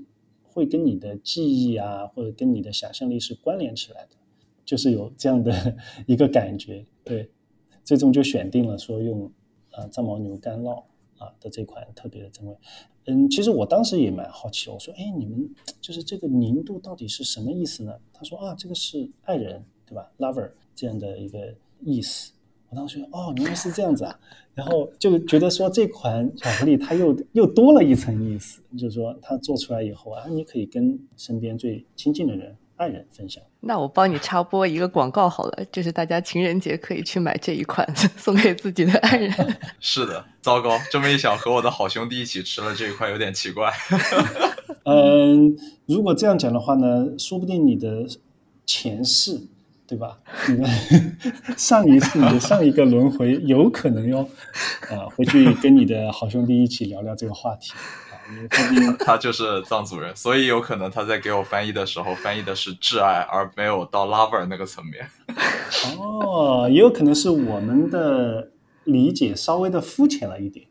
[0.61, 4.17] 会跟你的记忆啊，或者跟你的想象力是关联起来的，
[4.63, 6.85] 就是有这样的 一个感觉。
[7.03, 7.31] 对，
[7.83, 9.33] 最终就选定了说用
[9.71, 10.85] 啊藏牦牛干酪
[11.17, 12.55] 啊的这款特别的真味。
[13.07, 15.49] 嗯，其实我当时也蛮好奇，我说，哎，你们
[15.81, 17.99] 就是这个宁度到底是什么意思呢？
[18.13, 22.33] 他说啊，这个是爱人，对吧？Lover 这样的一个意思。
[22.71, 24.17] 我当时哦，原来是这样子啊，
[24.55, 33.43] 然后就觉得说这款巧克力它又又多了一层意思，就是说它做出来以后啊，你可以跟身边最亲近的人、爱人分享。
[33.59, 39.33] 那我帮你插播一个广告好了，就是大家情人节可以去买这一款 送给自己的爱人。
[39.81, 43.71] 是的，糟糕，这么一想，和我的好兄弟一起吃了这一块有点奇怪。
[44.87, 45.57] 嗯，
[45.87, 48.07] 如果这样讲的话呢，说不定你的
[48.65, 49.41] 前世，
[49.91, 50.17] 对吧？
[50.49, 50.71] 你们
[51.59, 54.21] 上一次、你的上一个轮回，有可能哟
[54.89, 57.73] 啊，回去跟你的好兄弟一起聊聊这个话题
[59.05, 65.05] 他就是藏族人，所以有可能他在给我翻译的时候，翻译的是挚爱，而没有到 lover 那个层面。
[65.99, 68.51] 哦，也有可能是我们的
[68.85, 70.65] 理解稍微的肤浅了一点。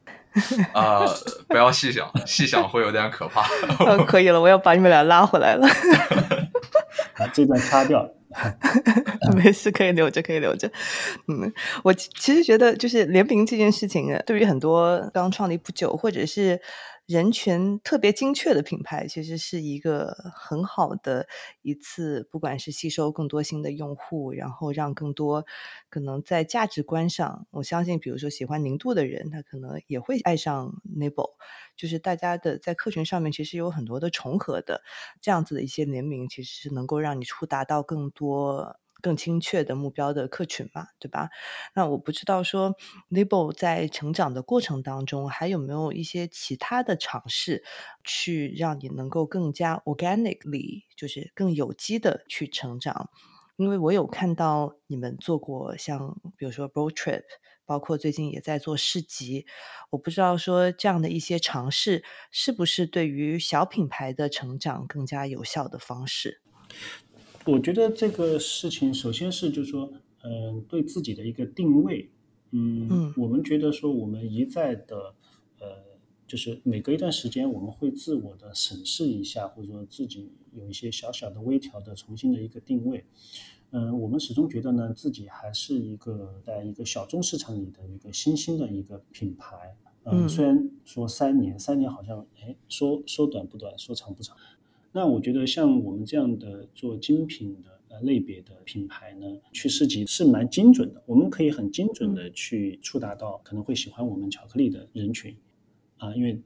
[0.71, 1.03] 啊、
[1.49, 3.45] 不要细想，细想会有点可怕。
[3.85, 5.67] 嗯， 可以了，我要把你们俩拉回来了。
[7.17, 8.09] 把，这段擦掉。
[9.35, 10.71] 没事，可以留着，可以留着。
[11.27, 11.51] 嗯，
[11.83, 16.59] 我其实觉得，就是联名这件事情，对于很多刚创立不久或者是
[17.09, 21.27] 人群特别精确的品牌，其实是一个很好的
[21.63, 25.43] 一次，不管是吸收更多新的用户，然后让更多
[25.89, 31.31] 可能在价值观上，我相信，比如说喜欢零度的人，他可能也会爱上 Nibble。
[31.75, 34.83] 就是大家的在客群上面其实有很多的重合的，
[35.19, 41.29] 这样子的一些联名，其实是能够让你触达到更多、更精确的目标的客群嘛，对吧？
[41.73, 42.75] 那我不知道说
[43.09, 47.63] Nibble 在成长的过程当中，还有没有一些其他的尝试，
[48.03, 53.09] 去让你能够更加 organically，就是更有机的去成长。
[53.57, 57.23] 因为我有看到你们做过像比如说 road trip，
[57.65, 59.45] 包括最近也在做市集，
[59.89, 66.41] 我不知道说这样的一些尝试是不是对于小品牌的成长更加有效的方式。
[67.49, 69.91] 我觉得这个事情，首先是就是说，
[70.23, 72.09] 嗯、对自己的一个定位，
[72.51, 75.15] 嗯，嗯我们觉得说，我们一再的，
[75.59, 75.67] 呃，
[76.27, 83.03] 就是每隔一段时间，我们会自我的审视一下，或者说自己有一些小小的微调的重新的一个定位。
[83.71, 89.75] 嗯、我们始终觉得呢，自己还是一个在一个小众市场里的一个新兴的一个品牌。
[90.05, 94.35] 嗯，嗯虽然说三年，三年好像，哎，说说短不短，说长不长。
[94.91, 105.35] 那我觉得像我们这样的做精品的呃类别的品牌呢，去市集是蛮精准的，我们可以很精准的去触达到可能会喜欢我们巧克力的人群。
[105.97, 106.41] 啊，因为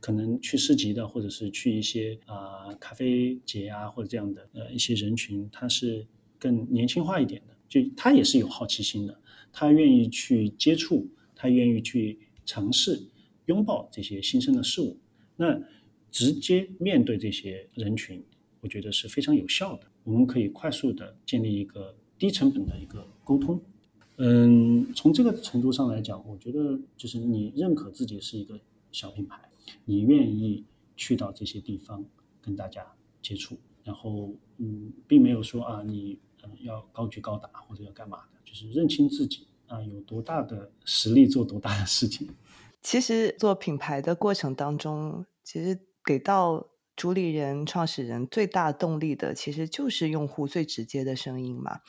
[0.00, 6.06] 可能去市集的或者是去一些啊咖啡节啊或者这样的呃一些人群，他是
[6.38, 9.18] 更年轻化一点的，就他也是有好奇心的，
[9.50, 13.00] 他愿意去接触，他愿意去尝试
[13.46, 14.96] 拥抱这些新生的事物。
[15.36, 15.58] 那
[16.10, 18.22] 直接面对这些人群，
[18.60, 19.86] 我觉得是非常有效的。
[20.04, 23.60] 我们可以快速的建立一个低成本的一个沟通。
[24.16, 28.58] 嗯，从这个程度上来讲，我觉得就是你认可自己是一个
[28.90, 29.40] 小品牌，
[29.84, 30.64] 你愿意
[30.96, 32.04] 去到这些地方
[32.40, 32.84] 跟大家
[33.22, 42.28] 接触，然后嗯，并没有说啊你嗯要高举高打或者要干嘛的，就是认清自己啊有多大的实力做多大的事情。
[42.82, 45.78] 其实做品牌的过程当中，其实
[46.08, 51.80] 给到主理人、创始人最大动力的，其实就是用户最直接的声音嘛。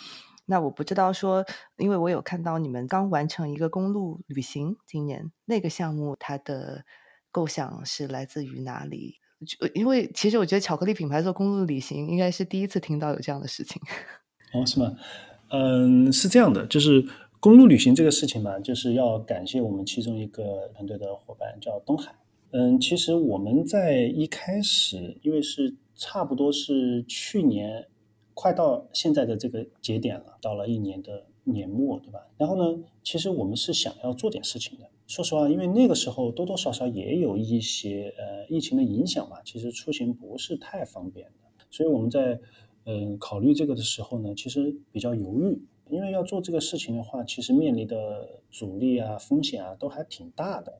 [0.45, 1.45] 那我不知道说，
[1.77, 6.83] 因为我有看到你们刚完成一个公路旅行，今年那个项目它的
[7.31, 9.21] 构想是来自于哪里？
[9.73, 13.81] 因为其实我觉得巧克力品牌做公路旅行应该是第一次听到有这样的事情。
[14.51, 14.97] 哦，是吗？
[15.47, 17.07] 嗯，是这样的，就是
[17.39, 22.13] 公路旅行这个事情嘛，就是要感谢我们其中一个团队的伙伴叫东海。
[22.51, 27.87] 嗯，其实我们在一开始，因为是差不多是去年
[28.33, 32.19] 快到现在的这个节点了，到了一年的年末，对吧？
[32.37, 34.89] 然后呢，其实我们是想要做点事情的。
[35.05, 42.39] 说实话，因为那个时候多多少少也有一些呃疫情的影响嘛，其实出行不是太方便的，所以我们在
[42.85, 50.79] 嗯考虑这个的时候呢，其实比较犹豫，因为要做这个事情的话，其实面临的阻力啊、风险啊都还挺大的。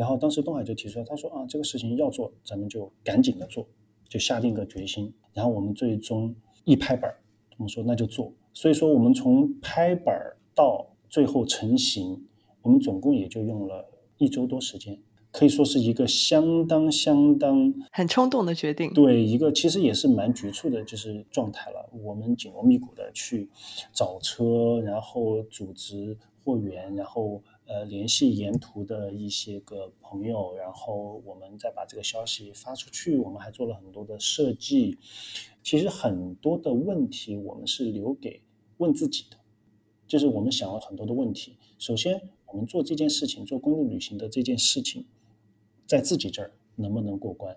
[0.00, 3.68] 然后当时东海就提出来，他说啊，这个事情要做，咱们就赶紧的做，
[4.08, 5.12] 就下定个决心。
[5.34, 6.34] 然后我们最终
[6.64, 7.14] 一拍板，
[7.58, 8.32] 我们说那就做。
[8.54, 10.18] 所以说我们从拍板
[10.54, 12.26] 到最后成型，
[12.62, 13.86] 我们总共也就用了
[14.16, 14.98] 一周多时间，
[15.30, 18.90] 可以说是一个相当相当很冲动的决定。
[18.94, 21.90] 对，一个其实也是蛮局促的，就是状态了。
[22.02, 23.50] 我们紧锣密鼓的去
[23.92, 33.16] 找车，然后组织货源，然后呃联系沿途的一些个朋友，然后我们再把这个消息发出去。
[33.16, 34.98] 我们还做了很多的设计。
[35.62, 38.42] 其实很多的问题我们是留给
[38.78, 39.36] 问自己的，
[40.08, 41.56] 就是我们想了很多的问题。
[41.78, 45.06] 首先，我们做这件事情，做公路旅行的这件事情，
[45.86, 47.56] 在自己这儿能不能过关？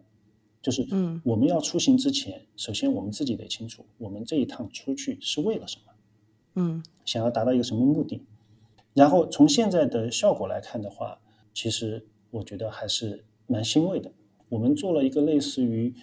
[0.61, 5.93] 就是，嗯我们要出行之前，首先我们自己得清楚，我们这一趟出去是为了什么，
[6.55, 8.22] 嗯想要达到一个什么目的。
[8.93, 11.19] 然后从现在的效果来看的话，
[11.53, 14.11] 其实我觉得还是蛮欣慰的。
[14.49, 15.93] 我们做了一个类似于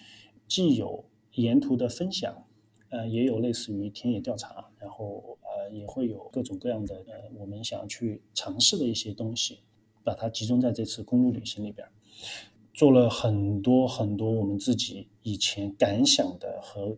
[0.47, 2.45] 既有沿途的分享，
[2.89, 9.59] 呃，也有类似于田野调查，然后呃也会有各种各样的呃我们想要去尝试的一些东西，
[10.03, 11.87] 把它集中在这次公路旅行里边。
[12.73, 16.97] 做了很多很多我们自己以前敢想的和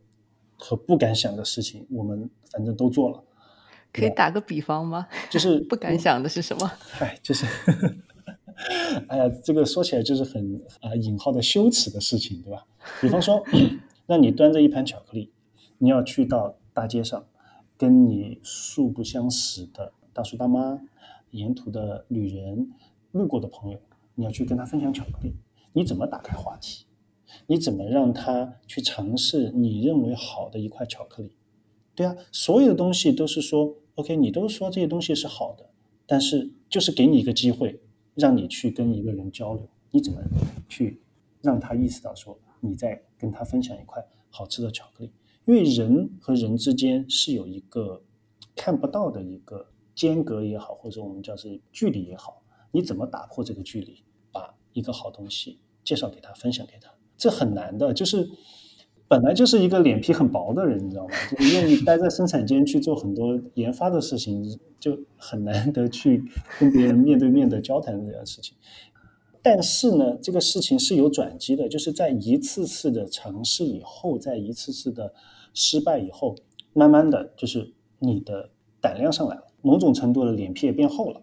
[0.55, 3.23] 和不敢想的事情，我们反正都做了。
[3.93, 5.07] 可以打个比方吗？
[5.29, 6.69] 就是 不敢想的是什么？
[6.99, 7.45] 哎，就是，
[9.07, 12.65] 哎呀，这个说起来就是很啊、引号的羞耻的事情，对吧？
[12.99, 13.41] 比方说，
[14.07, 15.31] 让你端着一盘巧克力，
[15.77, 17.25] 你要去到大街上，
[17.77, 20.79] 跟你素不相识的大叔大妈、
[21.31, 22.71] 沿途的旅人、
[23.11, 23.79] 路过的朋友，
[24.15, 25.35] 你要去跟他分享巧克力，
[25.73, 26.85] 你怎么打开话题？
[27.47, 31.35] 你怎么让他去尝试你认为好的一块巧克力？
[31.95, 35.69] 对啊，所有的东西都是说，OK，你都说这些东西是好的，
[36.05, 37.79] 但是就是给你一个机会，
[38.15, 40.21] 让你去跟一个人交流，你怎么
[40.67, 41.01] 去
[41.41, 45.11] 让他意识到说你在跟他分享一块好吃的巧克力？
[45.45, 48.01] 因为人和人之间是有一个
[48.55, 52.41] 看不到的一个间隔也好，或者我们叫是距离也好，
[52.71, 56.89] 你怎么打破这个距离，把一个好东西介绍给他，分享给他？
[57.17, 58.29] 这很难的，就是
[59.07, 61.13] 本来就是一个脸皮很薄的人， 你知道吗？
[61.37, 66.23] 就愿意待在生产间去做很多研发的事情，就很难得去
[66.59, 68.55] 跟别人面对面的交谈这件事情。
[69.41, 75.13] 但是呢，这个事情是有转机的，就是在一次次的尝试以后，在一次次的
[75.53, 76.35] 失败以后，
[76.71, 78.49] 慢慢的就是你的
[78.79, 81.21] 胆量上来了，某种程度的脸皮也变厚了。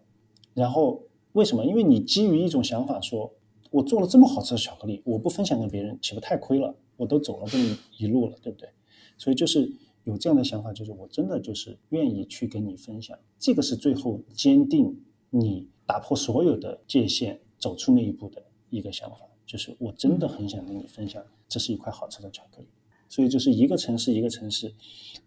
[0.52, 1.02] 然后
[1.32, 1.64] 为什么？
[1.64, 3.32] 因为你基于一种想法说，
[3.70, 6.74] 我做了这么好吃的巧克力，我不分享给别人，岂不太亏了？
[7.00, 8.68] 我都走了这么一路了，对不对？
[9.16, 9.72] 所以就是
[10.04, 14.94] 有这样的想法，就是我真的就是愿意去跟你分享，这个是最后坚定
[15.30, 22.68] 你打破所有的界限，走出那一步的一个想法，就是我真的很想跟你分享，这是一块好吃的巧克力。
[23.08, 24.72] 所以就是一个城市一个城市，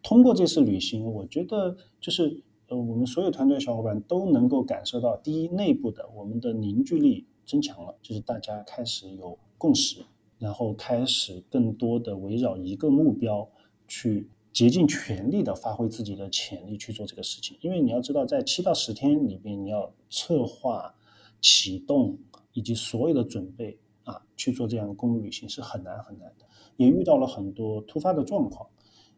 [0.04, 9.98] 通过这次旅行，我觉得就是呃，我们所有团队小伙伴都能够感受到，第一，内部的我们的凝聚力增强了，就是大家开始有共识，
[10.44, 13.50] 然后开始更多的围绕一个目标
[13.88, 17.58] 去竭尽全力的发挥自己的潜力去做这个事情。
[17.62, 20.96] 因为你要知道，在七到十天里边，你要策划、
[21.40, 22.20] 启动
[22.52, 28.70] 以及所有的准备啊，去做这样的公路旅行是很难很难的，也遇到了很多突发的状况。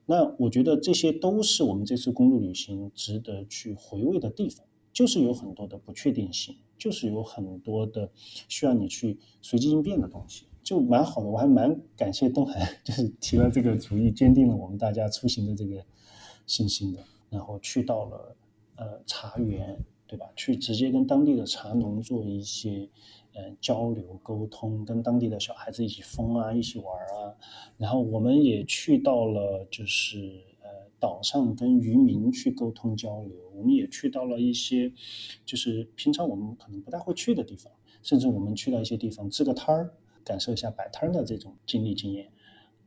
[0.05, 4.63] 那我觉得这些都是我们这次公路旅行值得去回味的地方，
[4.93, 8.11] 就是有很多的不确定性，就是有很多的
[8.47, 11.29] 需要你去随机应变的东西，就蛮好的。
[11.29, 15.85] 我还蛮感谢东海， 就是提了这个主意，坚定了我们大家出行的这个
[16.47, 16.99] 信心的。
[17.29, 18.35] 然后去到了
[18.77, 20.25] 呃茶园，对吧？
[20.35, 22.89] 去直接跟当地的茶农做一些
[23.33, 27.35] 呃交流沟通，跟当地的小孩子一起疯啊，一起玩啊。
[27.77, 30.17] 然后我们也去到了就是
[30.61, 34.91] 呃岛上跟渔民去沟通交流，我们也去到了一些
[35.45, 39.93] 就是平常我们可能不太会去的地方，甚至我们去到一些地方支个摊儿，
[40.25, 42.29] 感受一下摆摊的这种经历经验，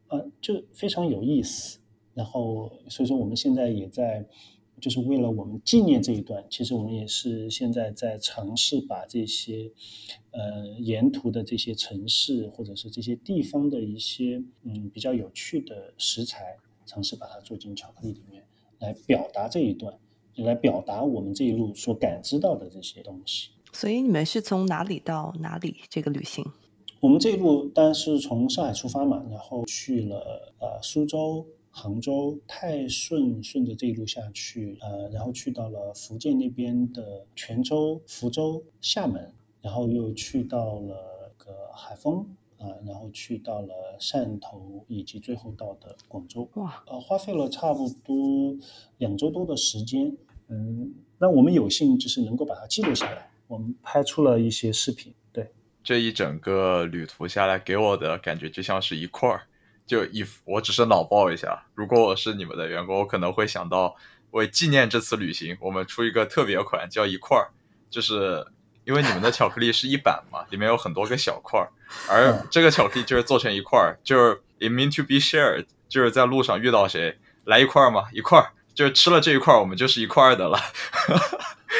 [0.08, 1.78] 呃，就非常有意思。
[2.12, 4.28] 然后所以说我们现在也在。
[4.80, 9.72] 就是为了我们纪念这一段，其实我们也是现在在尝试把这些，
[10.30, 18.44] 呃，沿途的这些城市或者是这些地方的一些嗯比较有趣的食材，尝试把它做进巧克力里面，
[18.78, 19.98] 来表达这一段，
[20.36, 23.50] 来表达我们这一路所感知到的这些东西。
[23.72, 26.44] 所以你们是从哪里到哪里这个旅行？
[27.00, 31.46] 我们这一路当然是从上海出发嘛，然后去了呃苏州。
[31.70, 42.26] 杭州、泰顺，顺着这一路下去，呃，然后去到了福建那边的泉州、福州、厦门，然后又去到了个海丰
[42.56, 46.48] 啊、呃，然后去到了汕头，以及最后到的广州。
[46.54, 48.56] 哇，呃，花费了差不多
[48.96, 50.16] 两周多的时间。
[50.48, 55.14] 嗯，那我们有幸就是能够把它记录下来，我们拍出了一些视频。
[55.88, 59.40] 对，这一整个旅途下来，给我的感觉就像是一块儿。
[59.86, 61.64] 就一，我只是脑爆一下。
[61.74, 63.96] 如果我是你们的员工，我可能会想到，
[64.32, 67.48] 为纪念这次旅行，我们出一个特别款，叫一块儿，
[67.88, 68.46] 就是
[68.84, 71.72] 因为你们的巧克力是一板嘛， 里面有很多个小块儿，
[72.06, 78.52] 而 这个巧克力就是做成一块儿，就是 it mean to be shared，就是在路上遇到谁来一块儿嘛，一块儿。
[78.74, 80.56] 就是吃了这一块儿，我们就是一块儿的了，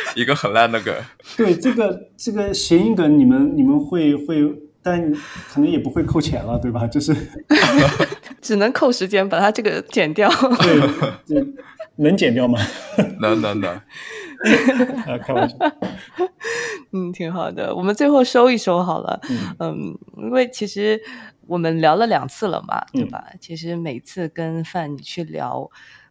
[0.17, 0.95] 一个很烂的梗。
[1.37, 4.43] 对这个这个谐音梗，你们你们会会，
[4.83, 5.13] 但
[5.53, 6.87] 可能也不会扣钱了，对吧？
[6.87, 7.15] 就是
[8.41, 10.29] 只能扣时间，把它这个剪掉。
[10.61, 10.81] 对，
[11.27, 11.47] 这
[11.97, 12.59] 能剪掉吗？
[13.21, 13.71] 能能能，
[15.07, 15.57] 啊，开玩笑。
[16.93, 17.75] 嗯，挺好的。
[17.75, 19.21] 我们最后收一收好了。
[19.29, 20.99] 嗯嗯，因为其实
[21.47, 23.25] 我们聊了两次了嘛，对嗯吧？
[23.41, 25.69] 其实每次跟范你去聊，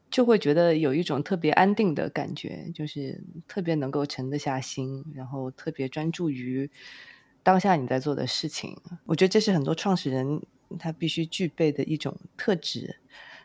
[0.09, 6.69] 就会觉得有一种特别安定的感觉，就是特别能够沉得下心，然后特别专注于
[7.43, 8.77] 当下你在做的事情。
[9.05, 10.41] 我觉得这是很多创始人
[10.79, 12.99] 他必须具备的一种特质。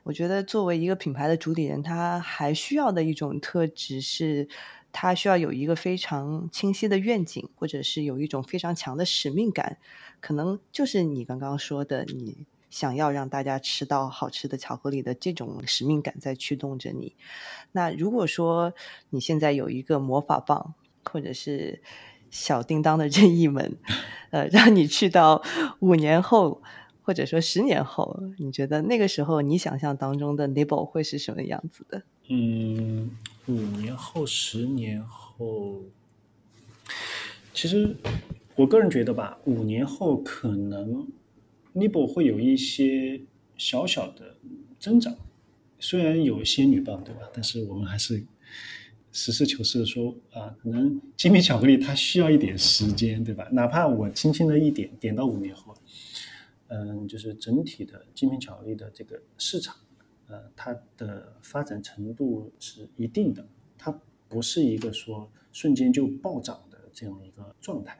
[0.04, 4.48] 我觉得作为一个品牌的主理人，他还需要的一种特质是，
[4.90, 9.78] 他需要有一个非常清晰的愿景，或者是有一种非常强的使命感。
[10.20, 17.14] 可能就是你刚刚说的，你想要让大家吃到好吃的巧克力的这种使命感在驱动着你。
[17.70, 18.72] 那如果说
[19.10, 21.82] 你现在有一个魔法棒，或者是
[22.30, 23.76] 小叮当的任意门，
[24.30, 25.42] 呃，让你去到
[25.78, 26.62] 五年后。
[27.04, 32.00] 或者说十年后，你觉得那个时候你想象当中的 Nibble 会是什么样子的？
[32.28, 33.10] 嗯，
[33.48, 35.80] 五年后、十年后，
[37.52, 37.96] 其实
[38.54, 41.04] 我个人觉得吧，五年后可能
[41.74, 43.20] Nibble 会有一些
[43.56, 44.36] 小小的
[44.78, 45.16] 增长，
[45.78, 47.22] 虽然有一些女棒，对吧？
[47.32, 48.22] 但是我们还是
[49.12, 53.48] 实事求是的说啊，可能精品巧克力它需要一点时间，对吧？
[53.52, 55.74] 哪怕我轻轻的一点，点到五年后，
[56.68, 59.76] 嗯，就是整体的精品巧克力的这个市场。
[60.28, 63.46] 呃，它的发展程度是一定的，
[63.76, 63.94] 它
[64.30, 67.98] 不是一个说瞬间就暴涨的这样一个状态，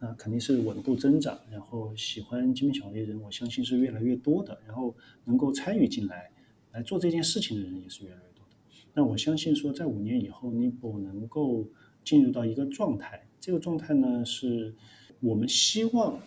[0.00, 1.38] 那肯定是稳步增长。
[1.48, 4.92] 然后喜欢精品巧克力人，我相信是越来越多的，然后
[5.24, 6.28] 能够参与进来
[6.72, 8.56] 来做这件事情的人也是越来越多的。
[8.94, 11.68] 那我相信说，在五年以后，Nibble 能够
[12.02, 14.74] 进入到一个状态，这个状态呢，是
[15.20, 16.18] 我们希望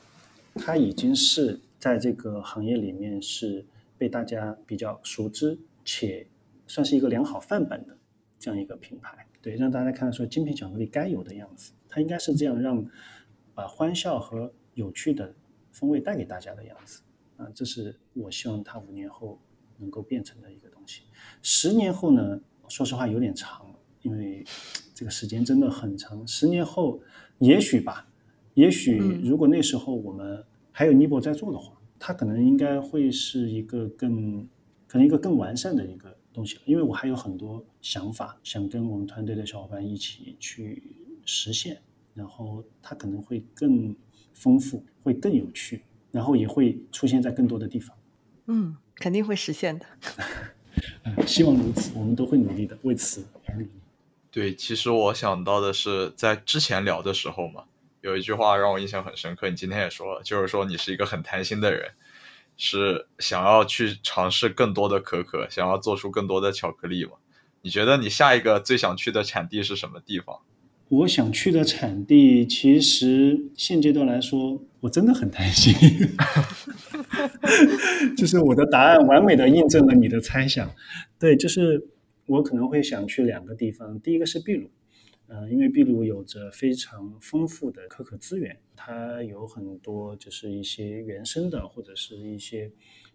[0.56, 3.66] 它已经是在这个行业里面是。
[3.96, 6.28] 被大家比较熟知且
[6.68, 7.96] 算是一个良好范本的
[8.38, 12.86] 这样一个品牌，对，让大家看到说精品巧克力该有的样子，它应该是这样让
[13.54, 15.34] 把欢笑和有趣的
[15.72, 17.01] 风味带给大家的样子
[17.38, 19.39] 啊，这是我希望它五年后
[19.78, 21.04] 能够变成的一个东西。
[21.41, 24.43] 十年后呢，说实话有点长，因为
[24.93, 26.28] 这个时间真的很长。
[26.28, 27.01] 十年后，
[27.39, 28.08] 也许吧，
[28.54, 31.78] 也许如果那时候我们还有 Nibble 在做的话。
[32.06, 34.45] 它可能应该会是一个更，
[34.89, 40.84] 可能一个更完善的一个东西，因为我还有很多想法想跟我们团队的小伙伴一起去
[41.24, 41.82] 实现，
[42.14, 43.95] 然后它可能会更
[44.34, 47.97] 丰富，会更有趣，然后也会出现在更多的地方。
[48.47, 49.86] 嗯，肯定会实现的。
[51.03, 53.70] 嗯，希望如此，我们都会努力的，为此而努力。
[54.32, 57.66] 对，其实我想到的是在之前聊的时候嘛。
[58.01, 61.91] 有一句话让我印象很深刻，你今天也说了，就是说你是一个很贪心的人，
[62.57, 67.11] 是想要去尝试更多的可可，想要做出更多的巧克力嘛？
[67.61, 70.41] 你觉得你下一个最想去的产地是什么地方？
[70.90, 75.74] 我想去的产地，其实现阶段来说，我真的很担心，
[78.16, 80.74] 就是我的答案完美的印证了你的猜想。
[81.18, 81.88] 对，就是
[82.28, 84.70] 我可能会想去两个地方，第一个是秘鲁。
[85.28, 92.72] 呃，因为秘鲁有着非常丰富的可可资源，它有很多就是一些原生的或者是一些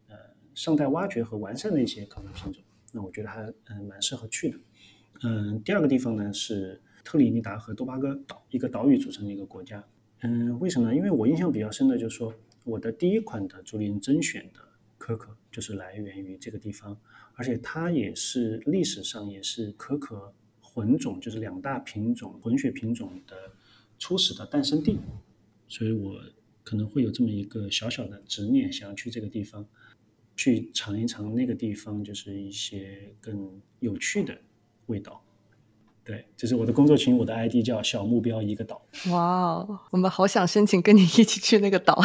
[0.08, 0.16] 呃
[0.52, 2.60] 尚待挖掘和完善的一些可可品种，
[2.92, 4.58] 那我觉得还嗯蛮适合去的。
[5.22, 9.82] 嗯，第二个地方呢是特立尼达和多巴哥岛，一个岛屿组成的一个国家。
[10.20, 10.94] 嗯，为什么呢？
[10.94, 12.34] 因为我印象比较深的就是说，
[12.64, 14.60] 我的第一款的竹林甄选的
[14.98, 16.94] 可可就是来源于这个地方，
[17.32, 20.34] 而且它也是历史上也是可可。
[20.60, 23.50] 混种就是两大品种混血品种的
[23.98, 24.98] 初始的诞生地，
[25.66, 26.20] 所以我
[26.62, 29.66] 可能会有这么一个小小的执念，想要去这个地方，
[30.36, 34.38] 去尝一尝那个地方就是一些更有趣的
[34.86, 35.24] 味道。
[36.08, 38.80] 对，就是我的工作群，我的 ID 叫小目标一个岛。
[39.10, 42.02] 哇哦，我们好想申请跟你一起去那个岛。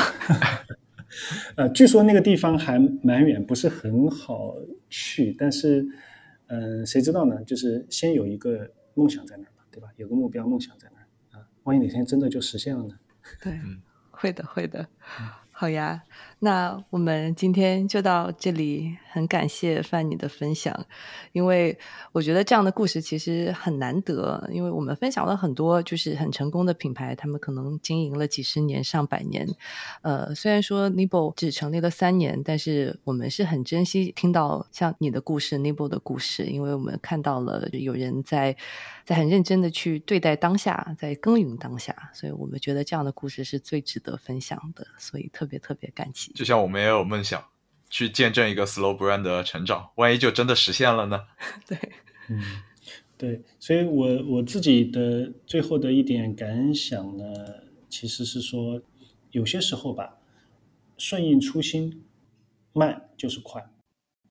[1.56, 4.56] 呃，据说那个地方还蛮远，不是很好
[4.90, 5.88] 去，但是。
[6.48, 7.42] 嗯，谁知道呢？
[7.46, 9.88] 就是先有一个梦想在那儿吧，对吧？
[9.96, 12.94] 有个目标，梦想在那儿啊，万一哪天真的就实现了呢？
[13.42, 13.58] 对，
[14.12, 14.86] 会的，会的。
[15.52, 16.04] 好呀，
[16.40, 18.98] 那我们今天就到这里。
[19.14, 20.88] 很感谢范你的分享，
[21.34, 21.78] 因为
[22.12, 24.50] 我觉得这样的故事其实很难得。
[24.52, 29.48] 因为我们分享了很多就是很成功的品牌，他们可能经营了几十年、上百年。
[30.02, 38.58] 呃，虽然说 Nibo 只成立了三年，但是我们是很珍惜听到像你的故事、Nibo 的故事，因为我们看到了有人在
[39.06, 46.32] 在很认真的去对待当下，在耕耘当下，所以我们觉得这样的故事是最值得分享的，所以特别特别感激。
[46.34, 47.44] 就像我们也有梦想。
[47.94, 51.28] 去见证一个 slow brand 的成长，万一就真的实现了呢？
[51.70, 51.78] 对，
[52.28, 52.42] 嗯，
[53.16, 57.24] 对，所以我我自己的最后的一点感想呢，
[57.88, 58.82] 其实是说，
[59.30, 60.18] 有些时候吧，
[60.98, 62.04] 顺应初心，
[62.74, 63.64] 慢就是快。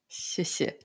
[0.09, 0.81] 谢谢。